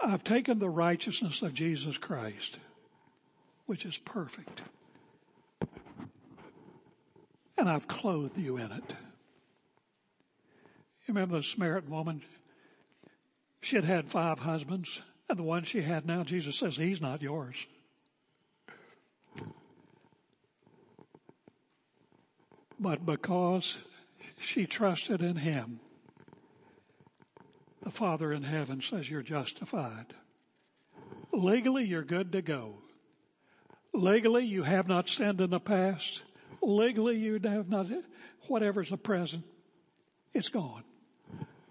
I've 0.07 0.23
taken 0.23 0.59
the 0.59 0.69
righteousness 0.69 1.41
of 1.41 1.53
Jesus 1.53 1.97
Christ, 1.97 2.59
which 3.65 3.83
is 3.83 3.97
perfect, 3.97 4.61
and 7.57 7.67
I've 7.67 7.89
clothed 7.89 8.37
you 8.37 8.55
in 8.55 8.71
it. 8.71 8.93
You 11.05 11.13
remember 11.13 11.35
the 11.35 11.43
Samaritan 11.43 11.91
woman? 11.91 12.21
She 13.59 13.75
had 13.75 13.83
had 13.83 14.07
five 14.07 14.39
husbands, 14.39 15.01
and 15.27 15.37
the 15.37 15.43
one 15.43 15.65
she 15.65 15.81
had 15.81 16.05
now, 16.05 16.23
Jesus 16.23 16.55
says, 16.55 16.77
He's 16.77 17.01
not 17.01 17.21
yours. 17.21 17.65
But 22.79 23.05
because 23.05 23.77
she 24.39 24.67
trusted 24.67 25.21
in 25.21 25.35
Him, 25.35 25.81
the 27.87 27.93
Father 27.93 28.33
in 28.33 28.43
heaven 28.43 28.81
says 28.81 29.09
you're 29.09 29.21
justified. 29.21 30.07
Legally, 31.31 31.85
you're 31.85 32.03
good 32.03 32.33
to 32.33 32.41
go. 32.41 32.73
Legally, 33.93 34.43
you 34.43 34.63
have 34.63 34.89
not 34.89 35.07
sinned 35.07 35.39
in 35.39 35.51
the 35.51 35.59
past. 35.61 36.21
Legally, 36.61 37.15
you 37.15 37.39
have 37.45 37.69
not, 37.69 37.87
whatever's 38.49 38.89
the 38.89 38.97
present, 38.97 39.45
it's 40.33 40.49
gone. 40.49 40.83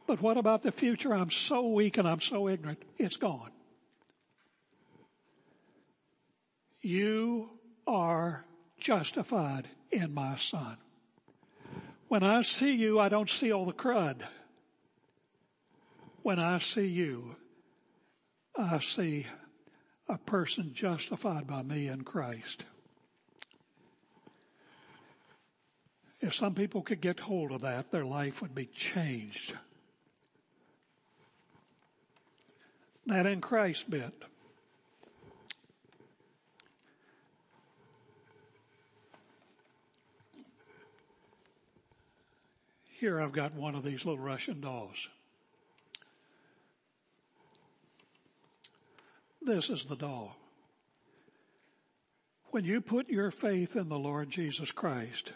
But 0.06 0.22
what 0.22 0.38
about 0.38 0.62
the 0.62 0.72
future? 0.72 1.12
I'm 1.12 1.30
so 1.30 1.68
weak 1.68 1.98
and 1.98 2.08
I'm 2.08 2.22
so 2.22 2.48
ignorant. 2.48 2.82
It's 2.96 3.18
gone. 3.18 3.50
You 6.80 7.50
are 7.86 8.42
justified 8.80 9.68
in 9.90 10.14
my 10.14 10.36
son. 10.36 10.78
When 12.08 12.22
I 12.22 12.40
see 12.40 12.72
you, 12.72 12.98
I 12.98 13.10
don't 13.10 13.28
see 13.28 13.52
all 13.52 13.66
the 13.66 13.74
crud 13.74 14.22
when 16.26 16.40
I 16.40 16.58
see 16.58 16.88
you, 16.88 17.36
I 18.58 18.80
see 18.80 19.26
a 20.08 20.18
person 20.18 20.72
justified 20.74 21.46
by 21.46 21.62
me 21.62 21.86
in 21.86 22.02
Christ. 22.02 22.64
If 26.20 26.34
some 26.34 26.56
people 26.56 26.82
could 26.82 27.00
get 27.00 27.20
hold 27.20 27.52
of 27.52 27.60
that, 27.60 27.92
their 27.92 28.04
life 28.04 28.42
would 28.42 28.56
be 28.56 28.66
changed. 28.66 29.52
That 33.06 33.26
in 33.26 33.40
Christ 33.40 33.88
bit. 33.88 34.12
Here 42.98 43.20
I've 43.20 43.30
got 43.30 43.54
one 43.54 43.76
of 43.76 43.84
these 43.84 44.04
little 44.04 44.18
Russian 44.18 44.60
dolls. 44.60 45.08
This 49.46 49.70
is 49.70 49.84
the 49.84 49.94
doll. 49.94 50.36
When 52.50 52.64
you 52.64 52.80
put 52.80 53.08
your 53.08 53.30
faith 53.30 53.76
in 53.76 53.88
the 53.88 53.98
Lord 53.98 54.28
Jesus 54.28 54.72
Christ, 54.72 55.32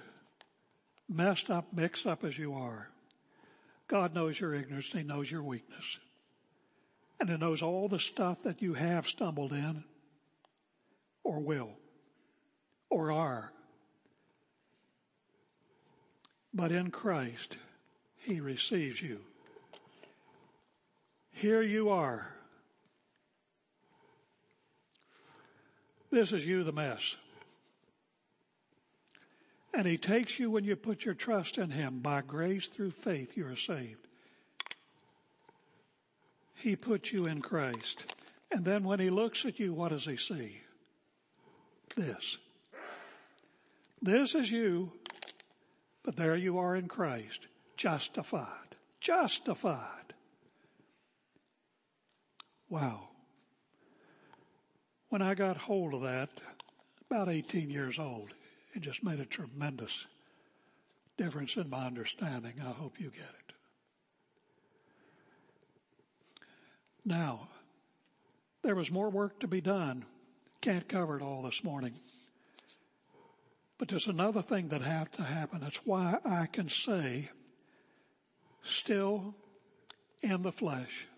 messed 1.08 1.48
up, 1.48 1.72
mixed 1.72 2.08
up 2.08 2.24
as 2.24 2.36
you 2.36 2.54
are, 2.54 2.88
God 3.86 4.12
knows 4.12 4.40
your 4.40 4.52
ignorance 4.52 4.90
and 4.90 5.02
He 5.02 5.06
knows 5.06 5.30
your 5.30 5.44
weakness. 5.44 6.00
And 7.20 7.30
He 7.30 7.36
knows 7.36 7.62
all 7.62 7.86
the 7.86 8.00
stuff 8.00 8.42
that 8.42 8.60
you 8.60 8.74
have 8.74 9.06
stumbled 9.06 9.52
in 9.52 9.84
or 11.22 11.38
will 11.38 11.70
or 12.88 13.12
are. 13.12 13.52
But 16.52 16.72
in 16.72 16.90
Christ, 16.90 17.56
He 18.16 18.40
receives 18.40 19.00
you. 19.00 19.20
Here 21.30 21.62
you 21.62 21.90
are. 21.90 22.26
This 26.10 26.32
is 26.32 26.44
you, 26.44 26.64
the 26.64 26.72
mess. 26.72 27.16
And 29.72 29.86
He 29.86 29.96
takes 29.96 30.38
you 30.38 30.50
when 30.50 30.64
you 30.64 30.76
put 30.76 31.04
your 31.04 31.14
trust 31.14 31.58
in 31.58 31.70
Him. 31.70 32.00
By 32.00 32.22
grace 32.22 32.66
through 32.66 32.92
faith, 32.92 33.36
you 33.36 33.46
are 33.46 33.56
saved. 33.56 34.06
He 36.56 36.76
puts 36.76 37.12
you 37.12 37.26
in 37.26 37.40
Christ. 37.40 38.04
And 38.50 38.64
then 38.64 38.84
when 38.84 39.00
He 39.00 39.10
looks 39.10 39.44
at 39.44 39.58
you, 39.58 39.72
what 39.72 39.90
does 39.90 40.04
He 40.04 40.16
see? 40.16 40.60
This. 41.96 42.38
This 44.02 44.34
is 44.34 44.50
you 44.50 44.92
but 46.02 46.16
there 46.16 46.36
you 46.36 46.58
are 46.58 46.76
in 46.76 46.88
Christ, 46.88 47.46
justified. 47.76 48.48
Justified. 49.00 50.14
Wow. 52.68 53.09
When 55.10 55.22
I 55.22 55.34
got 55.34 55.56
hold 55.56 55.92
of 55.92 56.02
that, 56.02 56.30
about 57.10 57.28
18 57.28 57.68
years 57.68 57.98
old, 57.98 58.30
it 58.74 58.80
just 58.80 59.02
made 59.02 59.18
a 59.18 59.24
tremendous 59.24 60.06
difference 61.18 61.56
in 61.56 61.68
my 61.68 61.84
understanding. 61.84 62.54
I 62.60 62.70
hope 62.70 63.00
you 63.00 63.10
get 63.10 63.24
it. 63.24 63.52
Now, 67.04 67.48
there 68.62 68.76
was 68.76 68.92
more 68.92 69.10
work 69.10 69.40
to 69.40 69.48
be 69.48 69.60
done. 69.60 70.04
Can't 70.60 70.88
cover 70.88 71.16
it 71.16 71.22
all 71.22 71.42
this 71.42 71.64
morning. 71.64 71.94
But 73.78 73.88
there's 73.88 74.06
another 74.06 74.42
thing 74.42 74.68
that 74.68 74.82
had 74.82 75.12
to 75.14 75.22
happen. 75.22 75.60
That's 75.60 75.84
why 75.84 76.18
I 76.24 76.46
can 76.46 76.68
say, 76.68 77.30
still 78.62 79.34
in 80.22 80.42
the 80.42 80.52
flesh, 80.52 81.08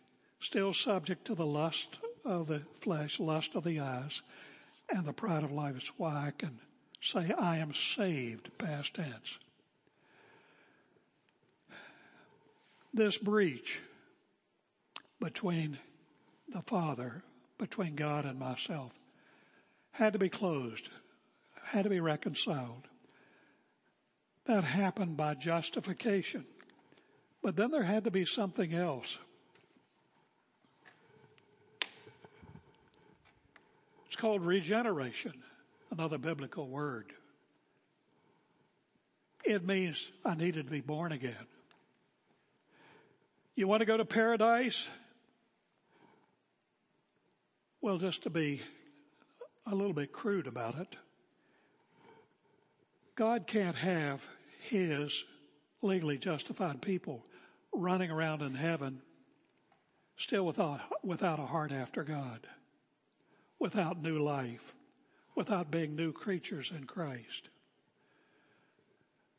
still 0.40 0.72
subject 0.72 1.26
to 1.26 1.34
the 1.34 1.44
lust 1.44 1.98
of 2.24 2.46
the 2.46 2.62
flesh, 2.80 3.18
lust 3.18 3.54
of 3.54 3.64
the 3.64 3.80
eyes, 3.80 4.22
and 4.88 5.04
the 5.04 5.12
pride 5.12 5.44
of 5.44 5.52
life. 5.52 5.76
It's 5.76 5.92
why 5.98 6.26
I 6.26 6.32
can 6.36 6.58
say 7.00 7.32
I 7.36 7.58
am 7.58 7.72
saved, 7.72 8.50
past 8.58 8.94
tense. 8.94 9.38
This 12.94 13.16
breach 13.16 13.80
between 15.20 15.78
the 16.48 16.62
Father, 16.62 17.22
between 17.58 17.94
God 17.94 18.24
and 18.24 18.38
myself, 18.38 18.92
had 19.92 20.12
to 20.12 20.18
be 20.18 20.28
closed 20.28 20.88
had 21.72 21.84
to 21.84 21.90
be 21.90 22.00
reconciled. 22.00 22.88
That 24.44 24.64
happened 24.64 25.16
by 25.16 25.34
justification. 25.34 26.44
But 27.42 27.56
then 27.56 27.70
there 27.70 27.82
had 27.82 28.04
to 28.04 28.10
be 28.10 28.24
something 28.24 28.74
else. 28.74 29.18
It's 34.12 34.20
called 34.20 34.44
regeneration, 34.44 35.32
another 35.90 36.18
biblical 36.18 36.68
word. 36.68 37.14
It 39.42 39.66
means 39.66 40.06
I 40.22 40.34
needed 40.34 40.66
to 40.66 40.70
be 40.70 40.82
born 40.82 41.12
again. 41.12 41.46
You 43.54 43.66
want 43.66 43.80
to 43.80 43.86
go 43.86 43.96
to 43.96 44.04
paradise? 44.04 44.86
Well, 47.80 47.96
just 47.96 48.24
to 48.24 48.30
be 48.30 48.60
a 49.66 49.74
little 49.74 49.94
bit 49.94 50.12
crude 50.12 50.46
about 50.46 50.74
it, 50.74 50.94
God 53.14 53.46
can't 53.46 53.76
have 53.76 54.22
his 54.68 55.24
legally 55.80 56.18
justified 56.18 56.82
people 56.82 57.24
running 57.72 58.10
around 58.10 58.42
in 58.42 58.56
heaven 58.56 59.00
still 60.18 60.44
without, 60.44 60.82
without 61.02 61.38
a 61.38 61.46
heart 61.46 61.72
after 61.72 62.04
God, 62.04 62.46
without 63.62 64.02
new 64.02 64.18
life, 64.18 64.74
without 65.36 65.70
being 65.70 65.94
new 65.94 66.12
creatures 66.12 66.72
in 66.76 66.84
Christ. 66.84 67.48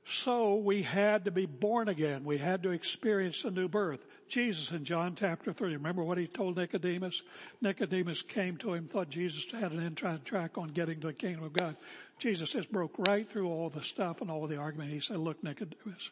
So 0.05 0.55
we 0.55 0.81
had 0.81 1.25
to 1.25 1.31
be 1.31 1.45
born 1.45 1.89
again. 1.89 2.23
We 2.23 2.37
had 2.37 2.63
to 2.63 2.71
experience 2.71 3.43
a 3.43 3.51
new 3.51 3.67
birth. 3.67 3.99
Jesus 4.29 4.71
in 4.71 4.85
John 4.85 5.15
chapter 5.15 5.51
3, 5.51 5.73
remember 5.73 6.03
what 6.03 6.17
he 6.17 6.27
told 6.27 6.55
Nicodemus? 6.55 7.21
Nicodemus 7.61 8.21
came 8.21 8.55
to 8.57 8.73
him, 8.73 8.87
thought 8.87 9.09
Jesus 9.09 9.45
had 9.51 9.73
an 9.73 9.81
inside 9.81 10.23
track 10.23 10.57
on 10.57 10.69
getting 10.69 11.01
to 11.01 11.07
the 11.07 11.13
kingdom 11.13 11.43
of 11.43 11.53
God. 11.53 11.75
Jesus 12.17 12.51
just 12.51 12.71
broke 12.71 12.95
right 13.07 13.29
through 13.29 13.49
all 13.49 13.69
the 13.69 13.83
stuff 13.83 14.21
and 14.21 14.31
all 14.31 14.47
the 14.47 14.57
argument. 14.57 14.89
He 14.89 15.01
said, 15.01 15.17
look, 15.17 15.43
Nicodemus, 15.43 16.09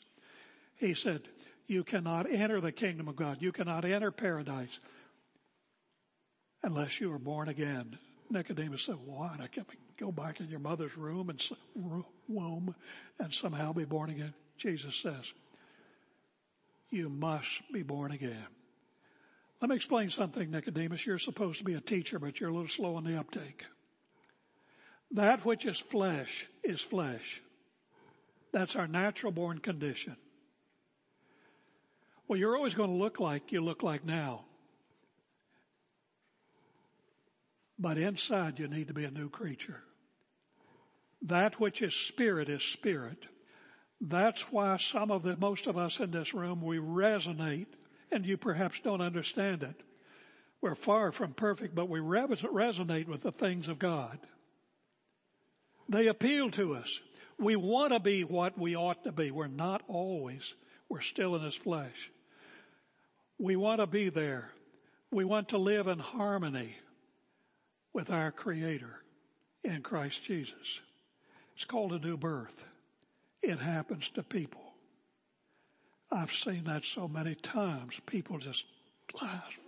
he 0.75 0.93
said, 0.93 1.21
you 1.67 1.85
cannot 1.85 2.29
enter 2.29 2.59
the 2.59 2.73
kingdom 2.73 3.07
of 3.07 3.15
God. 3.15 3.37
You 3.39 3.53
cannot 3.53 3.85
enter 3.85 4.11
paradise 4.11 4.79
unless 6.63 6.99
you 6.99 7.11
are 7.13 7.19
born 7.19 7.49
again. 7.49 7.97
Nicodemus 8.29 8.83
said, 8.83 8.97
what? 9.05 9.41
I 9.41 9.47
can 9.47 9.65
go 9.97 10.11
back 10.11 10.39
in 10.39 10.47
your 10.47 10.59
mother's 10.59 10.95
room 10.95 11.29
and 11.29 11.41
womb 12.27 12.75
and 13.19 13.33
somehow 13.33 13.73
be 13.73 13.85
born 13.85 14.09
again. 14.09 14.33
Jesus 14.57 14.95
says, 14.95 15.33
you 16.89 17.09
must 17.09 17.61
be 17.73 17.83
born 17.83 18.11
again. 18.11 18.47
Let 19.61 19.69
me 19.69 19.75
explain 19.75 20.09
something, 20.09 20.49
Nicodemus. 20.49 21.05
You're 21.05 21.19
supposed 21.19 21.59
to 21.59 21.63
be 21.63 21.75
a 21.75 21.81
teacher, 21.81 22.19
but 22.19 22.39
you're 22.39 22.49
a 22.49 22.53
little 22.53 22.67
slow 22.67 22.95
on 22.95 23.03
the 23.03 23.19
uptake. 23.19 23.65
That 25.11 25.45
which 25.45 25.65
is 25.65 25.77
flesh 25.77 26.47
is 26.63 26.81
flesh. 26.81 27.41
That's 28.53 28.75
our 28.75 28.87
natural 28.87 29.31
born 29.31 29.59
condition. 29.59 30.15
Well, 32.27 32.39
you're 32.39 32.55
always 32.55 32.73
going 32.73 32.89
to 32.89 32.95
look 32.95 33.19
like 33.19 33.51
you 33.51 33.61
look 33.61 33.83
like 33.83 34.05
now. 34.05 34.45
But 37.81 37.97
inside 37.97 38.59
you 38.59 38.67
need 38.67 38.89
to 38.89 38.93
be 38.93 39.05
a 39.05 39.11
new 39.11 39.27
creature. 39.27 39.81
That 41.23 41.59
which 41.59 41.81
is 41.81 41.95
spirit 41.95 42.47
is 42.47 42.61
spirit. 42.61 43.25
That's 43.99 44.41
why 44.51 44.77
some 44.77 45.09
of 45.09 45.23
the, 45.23 45.35
most 45.35 45.65
of 45.65 45.77
us 45.77 45.99
in 45.99 46.11
this 46.11 46.33
room, 46.35 46.61
we 46.61 46.77
resonate 46.77 47.65
and 48.11 48.23
you 48.23 48.37
perhaps 48.37 48.79
don't 48.81 49.01
understand 49.01 49.63
it. 49.63 49.81
We're 50.61 50.75
far 50.75 51.11
from 51.11 51.33
perfect, 51.33 51.73
but 51.73 51.89
we 51.89 51.99
resonate 51.99 53.07
with 53.07 53.23
the 53.23 53.31
things 53.31 53.67
of 53.67 53.79
God. 53.79 54.19
They 55.89 56.05
appeal 56.05 56.51
to 56.51 56.75
us. 56.75 56.99
We 57.39 57.55
want 57.55 57.93
to 57.93 57.99
be 57.99 58.23
what 58.23 58.59
we 58.59 58.75
ought 58.75 59.03
to 59.05 59.11
be. 59.11 59.31
We're 59.31 59.47
not 59.47 59.81
always. 59.87 60.53
We're 60.87 61.01
still 61.01 61.35
in 61.35 61.43
this 61.43 61.55
flesh. 61.55 62.11
We 63.39 63.55
want 63.55 63.79
to 63.79 63.87
be 63.87 64.09
there. 64.09 64.51
We 65.09 65.25
want 65.25 65.49
to 65.49 65.57
live 65.57 65.87
in 65.87 65.97
harmony 65.97 66.75
with 67.93 68.09
our 68.09 68.31
Creator 68.31 69.01
in 69.63 69.81
Christ 69.81 70.23
Jesus. 70.23 70.79
It's 71.55 71.65
called 71.65 71.93
a 71.93 71.99
new 71.99 72.17
birth. 72.17 72.65
It 73.41 73.59
happens 73.59 74.09
to 74.09 74.23
people. 74.23 74.61
I've 76.11 76.33
seen 76.33 76.65
that 76.65 76.85
so 76.85 77.07
many 77.07 77.35
times. 77.35 77.99
People 78.05 78.37
just 78.37 78.65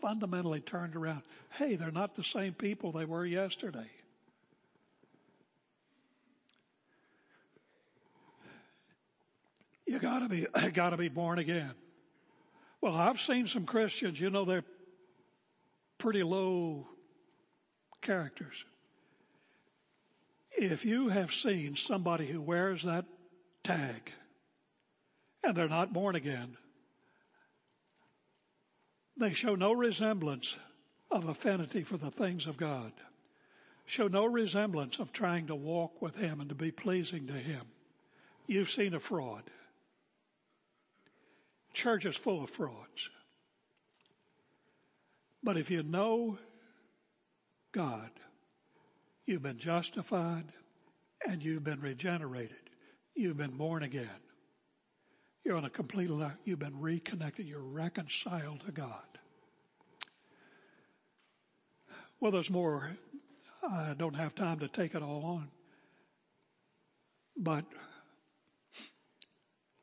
fundamentally 0.01 0.61
turned 0.61 0.95
around. 0.95 1.21
Hey, 1.57 1.75
they're 1.75 1.91
not 1.91 2.15
the 2.15 2.23
same 2.23 2.53
people 2.53 2.91
they 2.91 3.05
were 3.05 3.25
yesterday. 3.25 3.89
You 9.85 9.99
gotta 9.99 10.29
be, 10.29 10.47
gotta 10.73 10.97
be 10.97 11.09
born 11.09 11.39
again. 11.39 11.71
Well, 12.81 12.95
I've 12.95 13.21
seen 13.21 13.47
some 13.47 13.65
Christians, 13.65 14.19
you 14.19 14.29
know, 14.29 14.43
they're 14.43 14.65
pretty 15.97 16.23
low 16.23 16.87
characters. 18.03 18.63
If 20.55 20.85
you 20.85 21.09
have 21.09 21.33
seen 21.33 21.75
somebody 21.75 22.27
who 22.27 22.39
wears 22.39 22.83
that 22.83 23.05
tag, 23.63 24.11
and 25.43 25.55
they're 25.55 25.67
not 25.67 25.93
born 25.93 26.15
again. 26.15 26.57
They 29.17 29.33
show 29.33 29.55
no 29.55 29.73
resemblance 29.73 30.55
of 31.11 31.27
affinity 31.27 31.83
for 31.83 31.97
the 31.97 32.11
things 32.11 32.47
of 32.47 32.57
God, 32.57 32.93
show 33.85 34.07
no 34.07 34.25
resemblance 34.25 34.99
of 34.99 35.11
trying 35.11 35.47
to 35.47 35.55
walk 35.55 36.01
with 36.01 36.15
Him 36.15 36.39
and 36.39 36.49
to 36.49 36.55
be 36.55 36.71
pleasing 36.71 37.27
to 37.27 37.33
Him. 37.33 37.61
You've 38.47 38.71
seen 38.71 38.93
a 38.93 38.99
fraud. 38.99 39.43
Church 41.73 42.05
is 42.05 42.15
full 42.15 42.43
of 42.43 42.49
frauds. 42.49 43.09
But 45.43 45.57
if 45.57 45.69
you 45.69 45.83
know 45.83 46.37
God, 47.73 48.11
you've 49.25 49.41
been 49.41 49.57
justified 49.57 50.45
and 51.27 51.43
you've 51.43 51.63
been 51.63 51.81
regenerated. 51.81 52.55
You've 53.15 53.37
been 53.37 53.57
born 53.57 53.83
again. 53.83 54.09
You're 55.43 55.57
on 55.57 55.65
a 55.65 55.69
complete. 55.69 56.09
You've 56.45 56.59
been 56.59 56.79
reconnected. 56.79 57.47
You're 57.47 57.59
reconciled 57.59 58.61
to 58.65 58.71
God. 58.71 59.01
Well, 62.19 62.31
there's 62.31 62.49
more. 62.49 62.91
I 63.67 63.95
don't 63.97 64.15
have 64.15 64.35
time 64.35 64.59
to 64.59 64.67
take 64.67 64.95
it 64.95 65.01
all 65.01 65.25
on. 65.25 65.49
But 67.35 67.65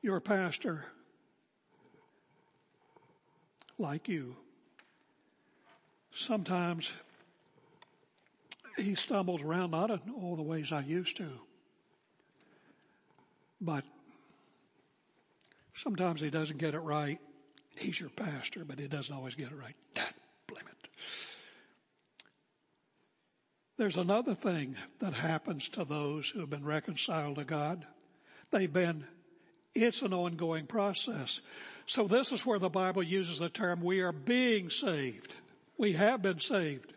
your 0.00 0.20
pastor, 0.20 0.84
like 3.78 4.08
you, 4.08 4.36
sometimes 6.14 6.90
he 8.76 8.94
stumbles 8.94 9.42
around 9.42 9.70
not 9.70 9.90
in 9.90 10.00
all 10.14 10.36
the 10.36 10.42
ways 10.42 10.72
I 10.72 10.80
used 10.80 11.16
to, 11.18 11.30
but 13.60 13.84
sometimes 15.74 16.20
he 16.20 16.30
doesn't 16.30 16.58
get 16.58 16.74
it 16.74 16.80
right. 16.80 17.18
He's 17.76 17.98
your 17.98 18.10
pastor, 18.10 18.64
but 18.64 18.78
he 18.78 18.88
doesn't 18.88 19.14
always 19.14 19.34
get 19.34 19.52
it 19.52 19.58
right. 19.58 19.74
That 19.94 20.14
blame 20.46 20.64
it. 20.66 20.88
There's 23.76 23.96
another 23.96 24.34
thing 24.34 24.76
that 24.98 25.14
happens 25.14 25.68
to 25.70 25.84
those 25.84 26.28
who 26.28 26.40
have 26.40 26.50
been 26.50 26.66
reconciled 26.66 27.36
to 27.36 27.44
God. 27.44 27.86
They've 28.50 28.72
been, 28.72 29.04
it's 29.74 30.02
an 30.02 30.12
ongoing 30.12 30.66
process. 30.66 31.40
So 31.86 32.06
this 32.06 32.32
is 32.32 32.44
where 32.44 32.58
the 32.58 32.68
Bible 32.68 33.02
uses 33.02 33.38
the 33.38 33.48
term, 33.48 33.80
we 33.80 34.00
are 34.00 34.12
being 34.12 34.70
saved. 34.70 35.34
We 35.78 35.94
have 35.94 36.20
been 36.20 36.40
saved. 36.40 36.92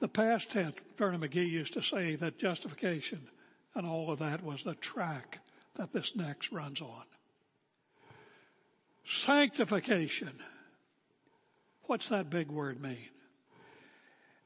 The 0.00 0.08
past 0.08 0.50
tense, 0.50 0.76
Vernon 0.98 1.20
McGee 1.20 1.48
used 1.48 1.74
to 1.74 1.82
say 1.82 2.16
that 2.16 2.38
justification 2.38 3.28
and 3.76 3.86
all 3.86 4.10
of 4.10 4.18
that 4.20 4.42
was 4.42 4.64
the 4.64 4.74
track 4.74 5.38
that 5.76 5.92
this 5.92 6.16
next 6.16 6.50
runs 6.50 6.80
on. 6.80 7.04
Sanctification. 9.06 10.32
What's 11.84 12.08
that 12.08 12.30
big 12.30 12.50
word 12.50 12.80
mean? 12.80 13.10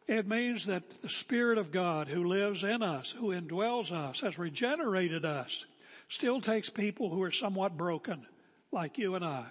It 0.07 0.27
means 0.27 0.67
that 0.67 1.03
the 1.03 1.09
Spirit 1.09 1.57
of 1.57 1.71
God 1.71 2.09
who 2.09 2.25
lives 2.25 2.65
in 2.65 2.83
us, 2.83 3.13
who 3.13 3.29
indwells 3.29 3.93
us, 3.93 4.21
has 4.21 4.39
regenerated 4.39 5.25
us, 5.25 5.65
still 6.09 6.41
takes 6.41 6.69
people 6.69 7.11
who 7.11 7.23
are 7.23 7.31
somewhat 7.31 7.77
broken, 7.77 8.27
like 8.73 8.99
you 8.99 9.15
and 9.15 9.25
I, 9.25 9.47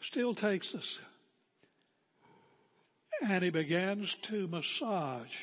still 0.00 0.32
takes 0.32 0.74
us 0.74 1.00
and 3.26 3.42
he 3.42 3.50
begins 3.50 4.14
to 4.22 4.46
massage 4.48 5.34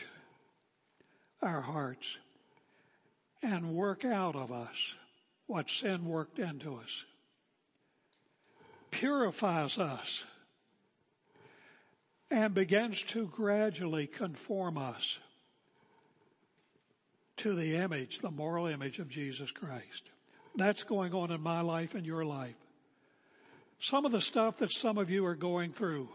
our 1.41 1.61
hearts 1.61 2.17
and 3.43 3.73
work 3.73 4.05
out 4.05 4.36
of 4.36 4.51
us 4.51 4.95
what 5.47 5.69
sin 5.69 6.05
worked 6.05 6.39
into 6.39 6.76
us. 6.76 7.05
Purifies 8.91 9.78
us 9.78 10.26
and 12.32 12.53
begins 12.53 13.01
to 13.03 13.28
gradually 13.28 14.07
conform 14.07 14.78
us 14.78 15.19
to 17.38 17.53
the 17.53 17.76
image, 17.76 18.19
the 18.19 18.32
moral 18.32 18.65
image 18.65 18.99
of 18.99 19.09
Jesus 19.09 19.51
Christ. 19.51 20.09
That's 20.55 20.84
going 20.84 21.13
on 21.13 21.32
in 21.32 21.41
my 21.41 21.61
life 21.61 21.93
and 21.93 22.05
your 22.05 22.26
life. 22.26 22.55
Some 23.80 24.05
of 24.05 24.11
the 24.11 24.21
stuff 24.21 24.57
that 24.57 24.71
some 24.71 24.97
of 24.97 25.09
you 25.09 25.26
are 25.26 25.36
going 25.36 25.73
through 25.73 26.09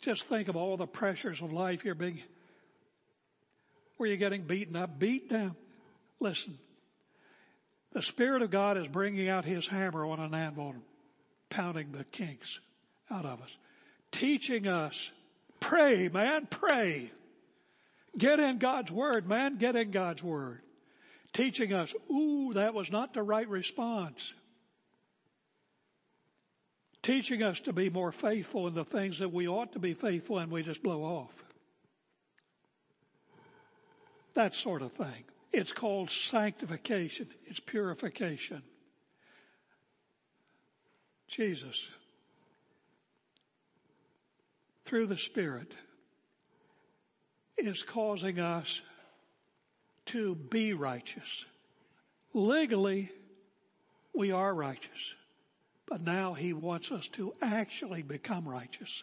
just 0.00 0.28
think 0.28 0.48
of 0.48 0.56
all 0.56 0.76
the 0.76 0.86
pressures 0.86 1.40
of 1.42 1.52
life 1.52 1.84
you're 1.84 1.94
being, 1.94 2.22
where 3.96 4.08
you're 4.08 4.16
getting 4.16 4.42
beaten 4.42 4.76
up, 4.76 4.98
beat 4.98 5.28
down. 5.30 5.56
Listen, 6.20 6.58
the 7.92 8.02
Spirit 8.02 8.42
of 8.42 8.50
God 8.50 8.76
is 8.76 8.86
bringing 8.86 9.28
out 9.28 9.44
His 9.44 9.66
hammer 9.66 10.04
on 10.04 10.20
an 10.20 10.34
anvil, 10.34 10.74
pounding 11.50 11.92
the 11.92 12.04
kinks 12.04 12.60
out 13.10 13.24
of 13.24 13.40
us, 13.40 13.56
teaching 14.12 14.66
us, 14.66 15.10
pray, 15.60 16.08
man, 16.08 16.46
pray. 16.48 17.10
Get 18.16 18.40
in 18.40 18.58
God's 18.58 18.90
Word, 18.90 19.28
man, 19.28 19.58
get 19.58 19.76
in 19.76 19.90
God's 19.90 20.22
Word. 20.22 20.60
Teaching 21.32 21.72
us, 21.72 21.92
ooh, 22.10 22.52
that 22.54 22.74
was 22.74 22.90
not 22.90 23.14
the 23.14 23.22
right 23.22 23.48
response 23.48 24.32
teaching 27.02 27.42
us 27.42 27.60
to 27.60 27.72
be 27.72 27.90
more 27.90 28.12
faithful 28.12 28.66
in 28.66 28.74
the 28.74 28.84
things 28.84 29.18
that 29.18 29.32
we 29.32 29.48
ought 29.48 29.72
to 29.72 29.78
be 29.78 29.94
faithful 29.94 30.38
and 30.38 30.50
we 30.50 30.62
just 30.62 30.82
blow 30.82 31.02
off. 31.02 31.44
That 34.34 34.54
sort 34.54 34.82
of 34.82 34.92
thing. 34.92 35.24
It's 35.52 35.72
called 35.72 36.10
sanctification. 36.10 37.28
It's 37.46 37.60
purification. 37.60 38.62
Jesus, 41.26 41.88
through 44.84 45.06
the 45.06 45.18
Spirit, 45.18 45.72
is 47.56 47.82
causing 47.82 48.38
us 48.38 48.80
to 50.06 50.34
be 50.34 50.72
righteous. 50.72 51.44
Legally, 52.32 53.10
we 54.14 54.32
are 54.32 54.54
righteous. 54.54 55.14
But 55.88 56.02
now 56.02 56.34
he 56.34 56.52
wants 56.52 56.92
us 56.92 57.08
to 57.08 57.32
actually 57.40 58.02
become 58.02 58.46
righteous. 58.46 59.02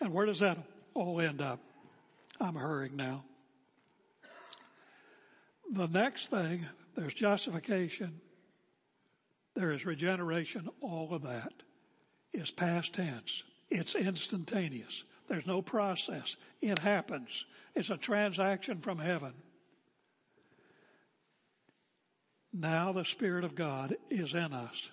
And 0.00 0.12
where 0.14 0.26
does 0.26 0.40
that 0.40 0.58
all 0.94 1.20
end 1.20 1.42
up? 1.42 1.60
I'm 2.40 2.54
hurrying 2.54 2.96
now. 2.96 3.24
The 5.72 5.86
next 5.86 6.30
thing, 6.30 6.66
there's 6.96 7.14
justification, 7.14 8.20
there 9.54 9.72
is 9.72 9.84
regeneration, 9.84 10.68
all 10.80 11.14
of 11.14 11.22
that 11.22 11.52
is 12.32 12.50
past 12.50 12.94
tense. 12.94 13.42
It's 13.68 13.94
instantaneous. 13.94 15.04
There's 15.28 15.46
no 15.46 15.62
process. 15.62 16.36
It 16.60 16.78
happens. 16.78 17.44
It's 17.76 17.90
a 17.90 17.96
transaction 17.96 18.80
from 18.80 18.98
heaven. 18.98 19.32
Now 22.52 22.92
the 22.92 23.04
Spirit 23.04 23.44
of 23.44 23.54
God 23.54 23.96
is 24.10 24.34
in 24.34 24.52
us. 24.52 24.90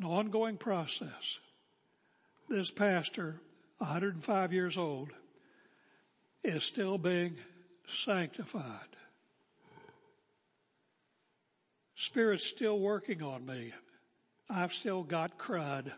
An 0.00 0.06
ongoing 0.06 0.56
process. 0.56 1.38
This 2.48 2.70
pastor, 2.70 3.40
105 3.78 4.52
years 4.52 4.76
old, 4.76 5.10
is 6.44 6.64
still 6.64 6.98
being 6.98 7.36
sanctified. 7.88 8.62
Spirit's 11.94 12.46
still 12.46 12.78
working 12.78 13.22
on 13.22 13.46
me. 13.46 13.72
I've 14.50 14.72
still 14.72 15.02
got 15.02 15.38
crud 15.38 15.92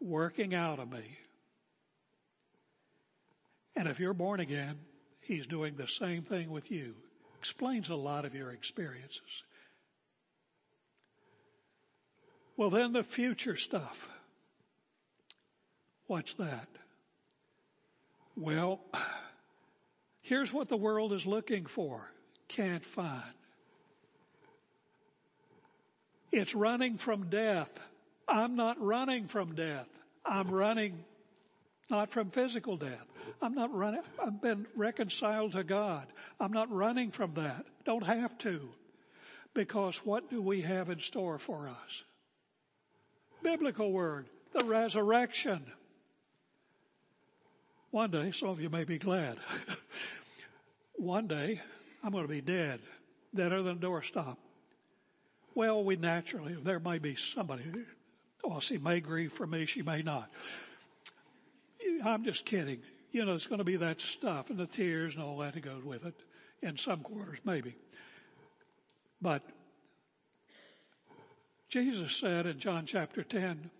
working 0.00 0.54
out 0.54 0.78
of 0.78 0.90
me. 0.92 1.18
And 3.74 3.88
if 3.88 3.98
you're 3.98 4.12
born 4.12 4.40
again, 4.40 4.78
He's 5.20 5.46
doing 5.46 5.74
the 5.76 5.88
same 5.88 6.22
thing 6.22 6.50
with 6.50 6.70
you 6.70 6.94
explains 7.38 7.88
a 7.88 7.94
lot 7.94 8.24
of 8.24 8.34
your 8.34 8.50
experiences. 8.50 9.42
Well, 12.56 12.70
then 12.70 12.92
the 12.92 13.02
future 13.02 13.56
stuff. 13.56 14.08
What's 16.06 16.34
that? 16.34 16.68
Well, 18.36 18.80
here's 20.22 20.52
what 20.52 20.68
the 20.68 20.76
world 20.76 21.12
is 21.12 21.26
looking 21.26 21.66
for, 21.66 22.10
can't 22.48 22.84
find. 22.84 23.22
It's 26.32 26.54
running 26.54 26.98
from 26.98 27.28
death. 27.30 27.70
I'm 28.28 28.56
not 28.56 28.80
running 28.80 29.26
from 29.26 29.54
death. 29.54 29.88
I'm 30.24 30.50
running 30.50 31.04
not 31.88 32.10
from 32.10 32.30
physical 32.30 32.76
death. 32.76 33.06
I'm 33.40 33.54
not 33.54 33.74
running. 33.74 34.00
I've 34.22 34.40
been 34.40 34.66
reconciled 34.74 35.52
to 35.52 35.64
God. 35.64 36.06
I'm 36.40 36.52
not 36.52 36.70
running 36.70 37.10
from 37.10 37.34
that. 37.34 37.64
Don't 37.84 38.04
have 38.04 38.36
to. 38.38 38.68
Because 39.54 39.96
what 40.04 40.30
do 40.30 40.42
we 40.42 40.62
have 40.62 40.90
in 40.90 41.00
store 41.00 41.38
for 41.38 41.68
us? 41.68 42.04
Biblical 43.42 43.92
word, 43.92 44.26
the 44.52 44.64
resurrection. 44.64 45.64
One 47.90 48.10
day, 48.10 48.30
some 48.32 48.48
of 48.48 48.60
you 48.60 48.68
may 48.68 48.84
be 48.84 48.98
glad. 48.98 49.38
One 50.96 51.26
day, 51.26 51.60
I'm 52.02 52.12
going 52.12 52.24
to 52.24 52.28
be 52.28 52.40
dead. 52.40 52.80
deader 53.34 53.62
than 53.62 53.76
a 53.76 53.80
doorstop. 53.80 54.36
Well, 55.54 55.82
we 55.84 55.96
naturally, 55.96 56.54
there 56.54 56.80
may 56.80 56.98
be 56.98 57.16
somebody, 57.16 57.64
oh, 58.44 58.60
she 58.60 58.76
may 58.76 59.00
grieve 59.00 59.32
for 59.32 59.46
me, 59.46 59.64
she 59.64 59.80
may 59.82 60.02
not. 60.02 60.30
I'm 62.04 62.24
just 62.24 62.44
kidding. 62.44 62.80
You 63.12 63.24
know, 63.24 63.34
it's 63.34 63.46
going 63.46 63.58
to 63.58 63.64
be 63.64 63.76
that 63.76 64.00
stuff 64.00 64.50
and 64.50 64.58
the 64.58 64.66
tears 64.66 65.14
and 65.14 65.22
all 65.22 65.38
that 65.38 65.54
that 65.54 65.60
goes 65.60 65.84
with 65.84 66.04
it 66.04 66.14
in 66.62 66.76
some 66.76 67.00
quarters, 67.00 67.38
maybe. 67.44 67.74
But 69.20 69.42
Jesus 71.68 72.14
said 72.14 72.46
in 72.46 72.58
John 72.58 72.86
chapter 72.86 73.22
10, 73.22 73.70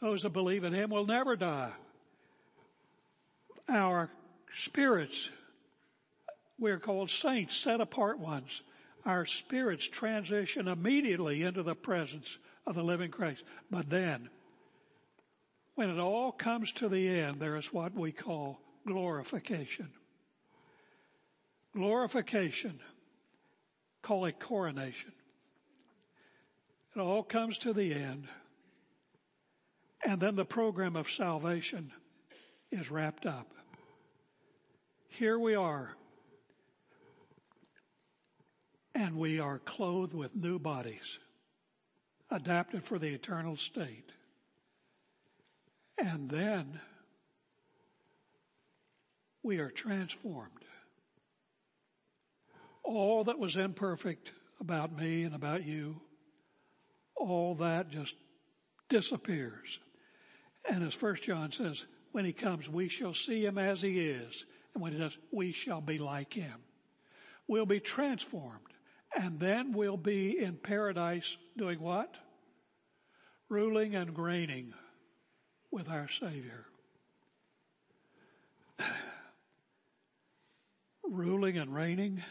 those 0.00 0.22
that 0.22 0.30
believe 0.30 0.64
in 0.64 0.72
him 0.72 0.90
will 0.90 1.06
never 1.06 1.36
die. 1.36 1.72
Our 3.68 4.10
spirits, 4.56 5.30
we're 6.58 6.78
called 6.78 7.10
saints, 7.10 7.56
set 7.56 7.80
apart 7.80 8.18
ones 8.18 8.62
our 9.04 9.26
spirits 9.26 9.86
transition 9.86 10.68
immediately 10.68 11.42
into 11.42 11.62
the 11.62 11.74
presence 11.74 12.38
of 12.66 12.74
the 12.74 12.82
living 12.82 13.10
Christ. 13.10 13.42
But 13.70 13.88
then, 13.88 14.28
when 15.80 15.88
it 15.88 15.98
all 15.98 16.30
comes 16.30 16.72
to 16.72 16.90
the 16.90 17.08
end, 17.08 17.40
there 17.40 17.56
is 17.56 17.72
what 17.72 17.94
we 17.94 18.12
call 18.12 18.60
glorification. 18.86 19.88
Glorification, 21.74 22.78
call 24.02 24.26
it 24.26 24.38
coronation. 24.38 25.12
It 26.94 27.00
all 27.00 27.22
comes 27.22 27.56
to 27.58 27.72
the 27.72 27.94
end, 27.94 28.28
and 30.06 30.20
then 30.20 30.36
the 30.36 30.44
program 30.44 30.96
of 30.96 31.10
salvation 31.10 31.90
is 32.70 32.90
wrapped 32.90 33.24
up. 33.24 33.50
Here 35.08 35.38
we 35.38 35.54
are 35.54 35.96
and 38.94 39.16
we 39.16 39.40
are 39.40 39.60
clothed 39.60 40.12
with 40.12 40.36
new 40.36 40.58
bodies, 40.58 41.18
adapted 42.30 42.84
for 42.84 42.98
the 42.98 43.08
eternal 43.08 43.56
state. 43.56 44.12
And 46.00 46.30
then 46.30 46.80
we 49.42 49.58
are 49.58 49.70
transformed. 49.70 50.64
All 52.82 53.24
that 53.24 53.38
was 53.38 53.56
imperfect 53.56 54.30
about 54.60 54.96
me 54.96 55.24
and 55.24 55.34
about 55.34 55.64
you, 55.64 56.00
all 57.16 57.54
that 57.56 57.90
just 57.90 58.14
disappears. 58.88 59.78
And 60.68 60.82
as 60.82 60.94
First 60.94 61.22
John 61.24 61.52
says, 61.52 61.84
when 62.12 62.24
he 62.24 62.32
comes, 62.32 62.68
we 62.68 62.88
shall 62.88 63.14
see 63.14 63.44
him 63.44 63.58
as 63.58 63.82
he 63.82 64.00
is. 64.00 64.44
And 64.74 64.82
when 64.82 64.92
he 64.92 64.98
does, 64.98 65.16
we 65.30 65.52
shall 65.52 65.82
be 65.82 65.98
like 65.98 66.32
him. 66.32 66.60
We'll 67.46 67.66
be 67.66 67.80
transformed. 67.80 68.58
And 69.14 69.38
then 69.38 69.72
we'll 69.72 69.96
be 69.96 70.38
in 70.38 70.56
paradise 70.56 71.36
doing 71.58 71.80
what? 71.80 72.14
Ruling 73.48 73.94
and 73.94 74.18
reigning 74.18 74.72
with 75.70 75.88
our 75.88 76.08
Savior. 76.08 76.66
Ruling 81.08 81.58
and 81.58 81.74
reigning 81.74 82.22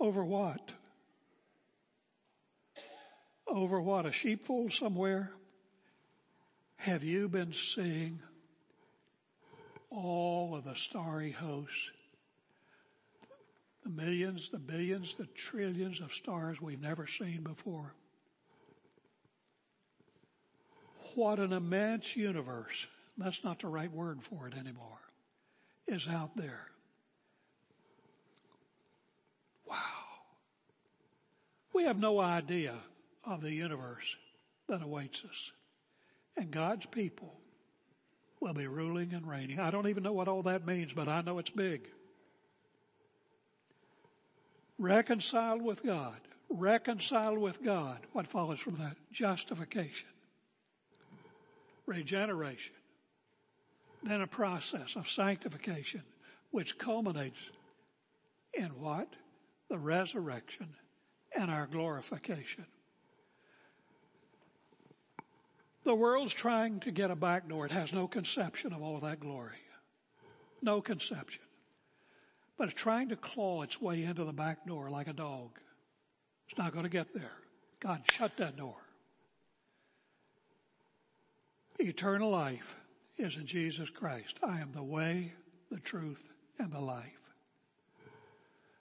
over 0.00 0.24
what? 0.24 0.70
Over 3.46 3.80
what? 3.80 4.06
A 4.06 4.12
sheepfold 4.12 4.72
somewhere? 4.72 5.30
Have 6.76 7.04
you 7.04 7.28
been 7.28 7.52
seeing 7.52 8.20
all 9.90 10.54
of 10.54 10.64
the 10.64 10.74
starry 10.74 11.30
hosts 11.30 11.90
the 13.86 13.92
millions, 13.92 14.48
the 14.48 14.58
billions, 14.58 15.16
the 15.16 15.26
trillions 15.26 16.00
of 16.00 16.12
stars 16.12 16.60
we've 16.60 16.80
never 16.80 17.06
seen 17.06 17.42
before. 17.44 17.94
What 21.16 21.38
an 21.38 21.52
immense 21.52 22.14
universe, 22.14 22.86
that's 23.16 23.42
not 23.42 23.60
the 23.60 23.68
right 23.68 23.90
word 23.90 24.22
for 24.22 24.46
it 24.46 24.54
anymore, 24.54 25.00
is 25.88 26.06
out 26.06 26.36
there. 26.36 26.66
Wow. 29.66 29.76
We 31.74 31.84
have 31.84 31.98
no 31.98 32.20
idea 32.20 32.74
of 33.24 33.40
the 33.40 33.52
universe 33.52 34.14
that 34.68 34.82
awaits 34.82 35.24
us. 35.24 35.52
And 36.36 36.50
God's 36.50 36.84
people 36.84 37.32
will 38.38 38.52
be 38.52 38.66
ruling 38.66 39.14
and 39.14 39.26
reigning. 39.26 39.58
I 39.58 39.70
don't 39.70 39.88
even 39.88 40.02
know 40.02 40.12
what 40.12 40.28
all 40.28 40.42
that 40.42 40.66
means, 40.66 40.92
but 40.92 41.08
I 41.08 41.22
know 41.22 41.38
it's 41.38 41.50
big 41.50 41.88
reconciled 44.78 45.62
with 45.62 45.82
God, 45.82 46.20
reconciled 46.50 47.38
with 47.38 47.62
God. 47.62 48.00
What 48.12 48.26
follows 48.26 48.60
from 48.60 48.74
that? 48.76 48.96
Justification, 49.10 50.08
regeneration, 51.86 52.74
then 54.02 54.20
a 54.20 54.26
process 54.26 54.96
of 54.96 55.08
sanctification, 55.08 56.02
which 56.50 56.78
culminates 56.78 57.38
in 58.54 58.68
what? 58.80 59.08
The 59.68 59.78
resurrection 59.78 60.68
and 61.36 61.50
our 61.50 61.66
glorification. 61.66 62.66
The 65.84 65.94
world's 65.94 66.34
trying 66.34 66.80
to 66.80 66.90
get 66.90 67.10
a 67.10 67.16
back 67.16 67.48
door. 67.48 67.66
It 67.66 67.72
has 67.72 67.92
no 67.92 68.08
conception 68.08 68.72
of 68.72 68.82
all 68.82 69.00
that 69.00 69.20
glory. 69.20 69.52
No 70.62 70.80
conception 70.80 71.42
but 72.58 72.68
it's 72.68 72.80
trying 72.80 73.10
to 73.10 73.16
claw 73.16 73.62
its 73.62 73.80
way 73.80 74.04
into 74.04 74.24
the 74.24 74.32
back 74.32 74.66
door 74.66 74.90
like 74.90 75.08
a 75.08 75.12
dog. 75.12 75.50
It's 76.48 76.58
not 76.58 76.72
going 76.72 76.84
to 76.84 76.90
get 76.90 77.12
there. 77.12 77.32
God 77.80 78.02
shut 78.12 78.36
that 78.38 78.56
door. 78.56 78.76
Eternal 81.78 82.30
life 82.30 82.76
is 83.18 83.36
in 83.36 83.46
Jesus 83.46 83.90
Christ. 83.90 84.38
I 84.42 84.60
am 84.60 84.72
the 84.72 84.82
way, 84.82 85.32
the 85.70 85.80
truth, 85.80 86.22
and 86.58 86.72
the 86.72 86.80
life. 86.80 87.20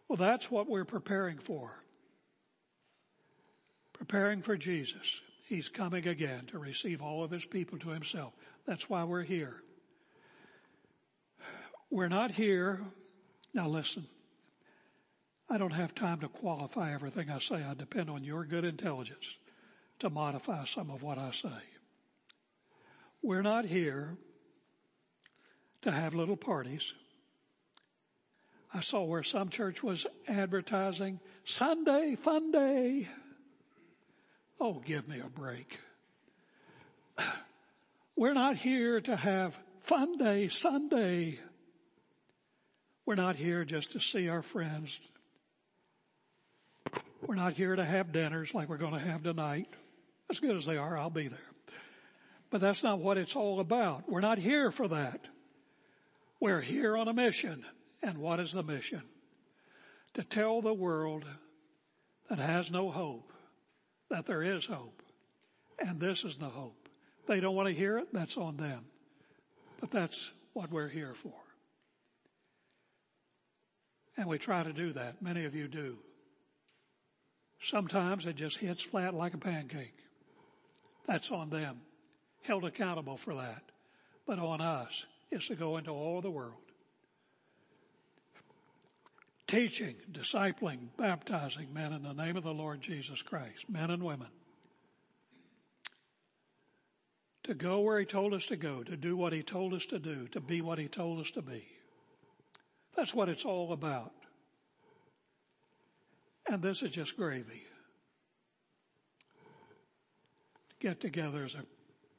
Well, 0.08 0.18
that's 0.18 0.52
what 0.52 0.70
we're 0.70 0.86
preparing 0.86 1.38
for. 1.38 1.72
Preparing 3.94 4.42
for 4.42 4.58
Jesus. 4.58 5.22
He's 5.48 5.70
coming 5.70 6.08
again 6.08 6.46
to 6.48 6.60
receive 6.60 7.02
all 7.02 7.24
of 7.24 7.32
his 7.32 7.46
people 7.46 7.80
to 7.80 7.90
himself. 7.90 8.34
That's 8.66 8.90
why 8.90 9.04
we're 9.04 9.24
here. 9.24 9.62
We're 11.90 12.10
not 12.10 12.32
here 12.32 12.82
now 13.56 13.70
listen, 13.70 14.06
I 15.50 15.58
don't 15.58 15.72
have 15.72 15.96
time 15.96 16.20
to 16.20 16.28
qualify 16.28 16.94
everything 16.94 17.30
I 17.30 17.40
say. 17.40 17.64
I 17.64 17.74
depend 17.74 18.10
on 18.10 18.26
your 18.26 18.44
good 18.44 18.66
intelligence 18.66 19.34
to 20.00 20.10
modify 20.10 20.66
some 20.66 20.92
of 20.92 21.02
what 21.02 21.18
I 21.18 21.32
say. 21.32 21.48
We're 23.26 23.42
not 23.42 23.66
here 23.66 24.18
to 25.82 25.90
have 25.90 26.14
little 26.14 26.38
parties. 26.38 26.94
I 28.72 28.82
saw 28.82 29.04
where 29.04 29.24
some 29.24 29.50
church 29.50 29.82
was 29.82 30.06
advertising 30.28 31.20
Sunday 31.44 32.18
fun 32.18 32.52
day. 32.52 33.10
Oh, 34.62 34.80
give 34.86 35.08
me 35.08 35.22
a 35.22 35.28
break. 35.28 35.80
We're 38.16 38.36
not 38.36 38.58
here 38.58 39.02
to 39.02 39.16
have 39.16 39.58
fun 39.82 40.20
day 40.20 40.48
Sunday. 40.48 41.40
We're 43.08 43.16
not 43.16 43.38
here 43.38 43.66
just 43.66 43.94
to 43.94 44.00
see 44.00 44.30
our 44.30 44.44
friends. 44.44 45.00
We're 47.26 47.34
not 47.34 47.54
here 47.54 47.76
to 47.76 47.84
have 47.84 48.12
dinners 48.12 48.54
like 48.54 48.70
we're 48.70 48.78
going 48.78 48.94
to 48.94 49.00
have 49.00 49.24
tonight. 49.24 49.70
As 50.30 50.40
good 50.40 50.56
as 50.56 50.68
they 50.68 50.78
are, 50.78 50.96
I'll 50.96 51.10
be 51.10 51.28
there. 51.28 51.55
But 52.56 52.62
that's 52.62 52.84
not 52.84 53.00
what 53.00 53.18
it's 53.18 53.36
all 53.36 53.60
about. 53.60 54.08
We're 54.08 54.22
not 54.22 54.38
here 54.38 54.72
for 54.72 54.88
that. 54.88 55.20
We're 56.40 56.62
here 56.62 56.96
on 56.96 57.10
a 57.10 57.14
mission. 57.14 57.66
And 58.02 58.18
what 58.18 58.40
is 58.40 58.54
the 58.54 58.64
mission? 58.64 59.02
To 60.14 60.24
tell 60.24 60.62
the 60.62 60.74
world 60.74 61.26
that 62.30 62.40
has 62.40 62.72
no 62.72 62.90
hope 62.90 63.30
that 64.10 64.26
there 64.26 64.42
is 64.42 64.66
hope. 64.66 65.04
And 65.80 66.00
this 66.00 66.24
is 66.24 66.38
the 66.38 66.48
hope. 66.48 66.88
They 67.28 67.42
don't 67.42 67.56
want 67.56 67.68
to 67.68 67.76
hear 67.76 67.98
it, 67.98 68.14
that's 68.14 68.38
on 68.38 68.56
them. 68.56 68.86
But 69.82 69.92
that's 69.92 70.32
what 70.54 70.72
we're 70.72 70.88
here 70.88 71.14
for. 71.14 71.36
And 74.16 74.28
we 74.28 74.38
try 74.38 74.64
to 74.64 74.72
do 74.72 74.94
that. 74.94 75.22
Many 75.22 75.44
of 75.44 75.56
you 75.56 75.68
do. 75.68 75.98
Sometimes 77.62 78.26
it 78.26 78.38
just 78.38 78.56
hits 78.56 78.82
flat 78.82 79.14
like 79.14 79.34
a 79.34 79.40
pancake. 79.40 79.98
That's 81.06 81.32
on 81.32 81.50
them. 81.50 81.82
Held 82.48 82.66
accountable 82.66 83.18
for 83.18 83.36
that. 83.36 83.64
But 84.28 84.40
on 84.40 84.62
us 84.62 85.06
is 85.32 85.48
to 85.48 85.56
go 85.56 85.78
into 85.78 85.92
all 85.92 86.22
the 86.22 86.32
world. 86.32 86.54
Teaching, 89.48 89.96
discipling, 90.12 90.90
baptizing 90.98 91.74
men 91.74 91.94
in 91.94 92.04
the 92.04 92.14
name 92.14 92.36
of 92.36 92.44
the 92.44 92.54
Lord 92.54 92.82
Jesus 92.82 93.22
Christ, 93.22 93.70
men 93.70 93.92
and 93.92 94.02
women. 94.02 94.28
To 97.44 97.54
go 97.54 97.82
where 97.82 98.00
He 98.00 98.06
told 98.06 98.34
us 98.34 98.46
to 98.48 98.56
go, 98.56 98.82
to 98.82 98.98
do 98.98 99.16
what 99.16 99.34
He 99.34 99.44
told 99.44 99.74
us 99.74 99.86
to 99.88 100.00
do, 100.00 100.28
to 100.30 100.40
be 100.40 100.62
what 100.62 100.80
He 100.80 100.88
told 100.88 101.20
us 101.20 101.30
to 101.32 101.44
be. 101.44 101.66
That's 102.96 103.14
what 103.14 103.30
it's 103.30 103.46
all 103.46 103.72
about. 103.72 104.14
And 106.48 106.62
this 106.62 106.82
is 106.82 106.92
just 106.92 107.18
gravy. 107.18 107.64
Get 110.80 111.00
together 111.00 111.46
as 111.46 111.56
a 111.56 111.64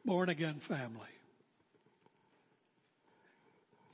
born 0.06 0.28
again 0.28 0.60
family. 0.60 1.08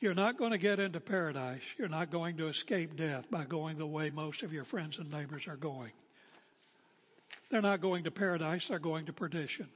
You're 0.01 0.15
not 0.15 0.37
going 0.37 0.51
to 0.51 0.59
get 0.59 0.81
into 0.81 1.01
paradise. 1.01 1.63
You're 1.79 1.89
not 1.89 2.11
going 2.11 2.37
to 2.39 2.49
escape 2.49 2.97
death 2.97 3.31
by 3.31 3.45
going 3.45 3.79
the 3.79 3.87
way 3.87 4.11
most 4.11 4.43
of 4.43 4.53
your 4.53 4.65
friends 4.65 4.99
and 4.99 5.11
neighbors 5.11 5.47
are 5.47 5.57
going. 5.57 5.93
They're 7.51 7.63
not 7.63 7.81
going 7.81 8.05
to 8.05 8.11
paradise, 8.11 8.69
they're 8.69 8.79
going 8.79 9.07
to 9.07 9.13
perdition. 9.13 9.69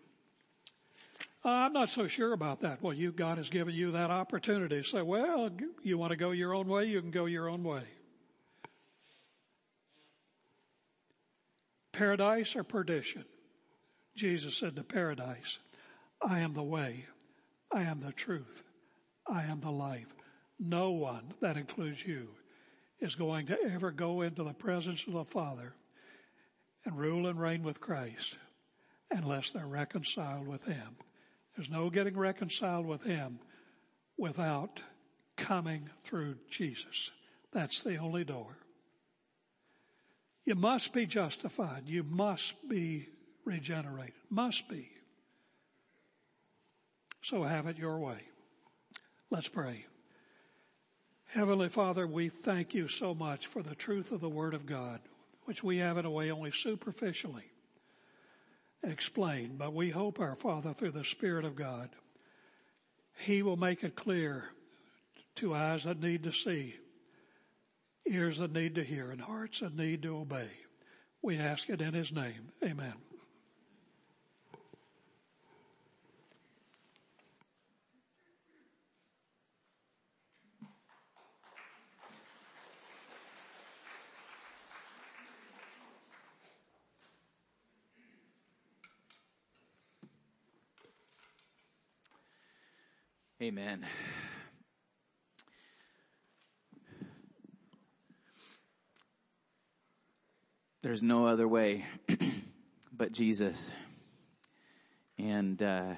I'm 1.44 1.72
not 1.72 1.90
so 1.90 2.08
sure 2.08 2.32
about 2.32 2.62
that. 2.62 2.82
Well, 2.82 2.92
you, 2.92 3.12
God 3.12 3.38
has 3.38 3.48
given 3.48 3.72
you 3.72 3.92
that 3.92 4.10
opportunity. 4.10 4.82
Say, 4.82 5.02
well, 5.02 5.48
you 5.84 5.96
want 5.96 6.10
to 6.10 6.16
go 6.16 6.32
your 6.32 6.54
own 6.54 6.66
way, 6.66 6.86
you 6.86 7.00
can 7.00 7.12
go 7.12 7.26
your 7.26 7.48
own 7.48 7.62
way. 7.62 7.84
Paradise 11.92 12.56
or 12.56 12.64
perdition? 12.64 13.24
Jesus 14.16 14.56
said 14.58 14.74
to 14.74 14.82
paradise, 14.82 15.60
I 16.24 16.40
am 16.40 16.54
the 16.54 16.62
way, 16.62 17.06
I 17.72 17.82
am 17.82 18.00
the 18.00 18.12
truth, 18.12 18.62
I 19.28 19.44
am 19.44 19.60
the 19.60 19.70
life. 19.70 20.12
No 20.58 20.90
one, 20.90 21.34
that 21.40 21.56
includes 21.56 22.04
you, 22.04 22.28
is 23.00 23.14
going 23.14 23.46
to 23.46 23.58
ever 23.72 23.90
go 23.90 24.22
into 24.22 24.42
the 24.42 24.54
presence 24.54 25.06
of 25.06 25.12
the 25.12 25.24
Father 25.24 25.74
and 26.84 26.96
rule 26.96 27.26
and 27.26 27.38
reign 27.38 27.62
with 27.62 27.80
Christ 27.80 28.36
unless 29.10 29.50
they're 29.50 29.66
reconciled 29.66 30.46
with 30.46 30.64
Him. 30.64 30.96
There's 31.54 31.70
no 31.70 31.90
getting 31.90 32.16
reconciled 32.16 32.86
with 32.86 33.02
Him 33.02 33.38
without 34.16 34.80
coming 35.36 35.90
through 36.04 36.36
Jesus. 36.50 37.10
That's 37.52 37.82
the 37.82 37.96
only 37.96 38.24
door. 38.24 38.56
You 40.44 40.54
must 40.54 40.92
be 40.92 41.06
justified. 41.06 41.82
You 41.86 42.02
must 42.04 42.54
be 42.68 43.08
regenerated. 43.44 44.14
Must 44.30 44.68
be. 44.68 44.88
So 47.26 47.42
have 47.42 47.66
it 47.66 47.76
your 47.76 47.98
way. 47.98 48.20
Let's 49.30 49.48
pray. 49.48 49.84
Heavenly 51.24 51.68
Father, 51.68 52.06
we 52.06 52.28
thank 52.28 52.72
you 52.72 52.86
so 52.86 53.16
much 53.16 53.48
for 53.48 53.64
the 53.64 53.74
truth 53.74 54.12
of 54.12 54.20
the 54.20 54.28
Word 54.28 54.54
of 54.54 54.64
God, 54.64 55.00
which 55.44 55.64
we 55.64 55.78
have 55.78 55.98
in 55.98 56.04
a 56.04 56.10
way 56.10 56.30
only 56.30 56.52
superficially 56.52 57.42
explained, 58.84 59.58
but 59.58 59.74
we 59.74 59.90
hope 59.90 60.20
our 60.20 60.36
Father 60.36 60.72
through 60.72 60.92
the 60.92 61.04
Spirit 61.04 61.44
of 61.44 61.56
God, 61.56 61.90
He 63.18 63.42
will 63.42 63.56
make 63.56 63.82
it 63.82 63.96
clear 63.96 64.44
to 65.34 65.52
eyes 65.52 65.82
that 65.82 66.00
need 66.00 66.22
to 66.22 66.32
see, 66.32 66.76
ears 68.08 68.38
that 68.38 68.52
need 68.52 68.76
to 68.76 68.84
hear, 68.84 69.10
and 69.10 69.20
hearts 69.20 69.58
that 69.58 69.74
need 69.74 70.02
to 70.02 70.16
obey. 70.16 70.50
We 71.22 71.38
ask 71.38 71.68
it 71.70 71.80
in 71.80 71.92
His 71.92 72.12
name. 72.12 72.52
Amen. 72.62 72.94
Amen. 93.42 93.84
There's 100.82 101.02
no 101.02 101.26
other 101.26 101.46
way 101.46 101.84
but 102.96 103.12
Jesus. 103.12 103.72
And 105.18 105.62
uh, 105.62 105.92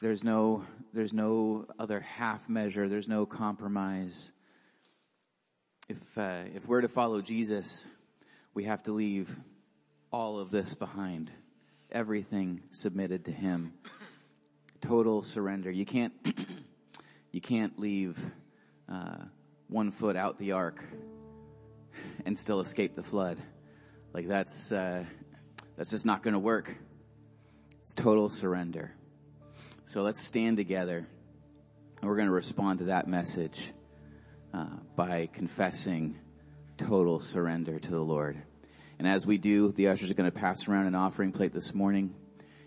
there's 0.00 0.24
no 0.24 0.64
there's 0.94 1.12
no 1.12 1.66
other 1.78 2.00
half 2.00 2.48
measure. 2.48 2.88
There's 2.88 3.08
no 3.08 3.26
compromise. 3.26 4.32
If 5.90 6.16
uh, 6.16 6.44
if 6.54 6.66
we're 6.66 6.80
to 6.80 6.88
follow 6.88 7.20
Jesus, 7.20 7.86
we 8.54 8.64
have 8.64 8.82
to 8.84 8.92
leave 8.92 9.36
all 10.10 10.38
of 10.38 10.50
this 10.50 10.72
behind. 10.72 11.30
Everything 11.92 12.62
submitted 12.70 13.26
to 13.26 13.32
Him 13.32 13.74
total 14.80 15.22
surrender. 15.22 15.70
You 15.70 15.84
can't, 15.84 16.12
you 17.32 17.40
can't 17.40 17.78
leave 17.78 18.18
uh, 18.88 19.24
one 19.68 19.90
foot 19.90 20.16
out 20.16 20.38
the 20.38 20.52
ark 20.52 20.82
and 22.24 22.38
still 22.38 22.60
escape 22.60 22.94
the 22.94 23.02
flood. 23.02 23.38
Like 24.12 24.26
that's 24.26 24.72
uh, 24.72 25.04
that's 25.76 25.90
just 25.90 26.04
not 26.04 26.22
going 26.22 26.34
to 26.34 26.40
work. 26.40 26.74
It's 27.82 27.94
total 27.94 28.28
surrender. 28.28 28.92
So 29.84 30.02
let's 30.02 30.20
stand 30.20 30.56
together, 30.56 31.06
and 32.00 32.08
we're 32.08 32.16
going 32.16 32.28
to 32.28 32.34
respond 32.34 32.78
to 32.80 32.84
that 32.86 33.08
message 33.08 33.72
uh, 34.52 34.76
by 34.96 35.28
confessing 35.32 36.18
total 36.76 37.20
surrender 37.20 37.78
to 37.78 37.90
the 37.90 38.00
Lord. 38.00 38.40
And 38.98 39.08
as 39.08 39.26
we 39.26 39.38
do, 39.38 39.72
the 39.72 39.88
ushers 39.88 40.10
are 40.10 40.14
going 40.14 40.30
to 40.30 40.38
pass 40.38 40.68
around 40.68 40.86
an 40.86 40.94
offering 40.94 41.32
plate 41.32 41.52
this 41.52 41.74
morning. 41.74 42.14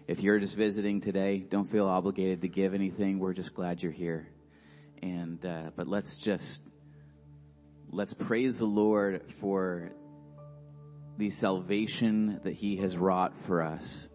If 0.05 0.21
you're 0.21 0.39
just 0.39 0.57
visiting 0.57 0.99
today, 0.99 1.37
don't 1.37 1.63
feel 1.63 1.87
obligated 1.87 2.41
to 2.41 2.49
give 2.49 2.73
anything. 2.73 3.19
We're 3.19 3.33
just 3.33 3.53
glad 3.53 3.81
you're 3.81 3.91
here. 3.91 4.27
And, 5.01 5.43
uh, 5.45 5.71
but 5.77 5.87
let's 5.87 6.17
just, 6.17 6.61
let's 7.89 8.13
praise 8.13 8.59
the 8.59 8.65
Lord 8.65 9.31
for 9.39 9.93
the 11.17 11.29
salvation 11.29 12.41
that 12.43 12.53
He 12.53 12.77
has 12.77 12.97
wrought 12.97 13.37
for 13.45 13.61
us 13.61 14.09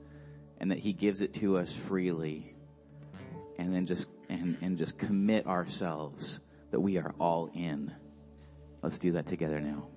and 0.59 0.73
that 0.73 0.79
He 0.79 0.93
gives 0.93 1.23
it 1.23 1.33
to 1.35 1.57
us 1.57 1.75
freely. 1.75 2.55
And 3.59 3.75
then 3.75 3.87
just, 3.87 4.09
and, 4.29 4.59
and 4.61 4.77
just 4.77 4.99
commit 4.99 5.47
ourselves 5.47 6.41
that 6.71 6.81
we 6.81 6.99
are 6.99 7.15
all 7.19 7.51
in. 7.55 7.95
Let's 8.83 8.99
do 8.99 9.13
that 9.13 9.27
together 9.27 9.59
now. 9.59 9.89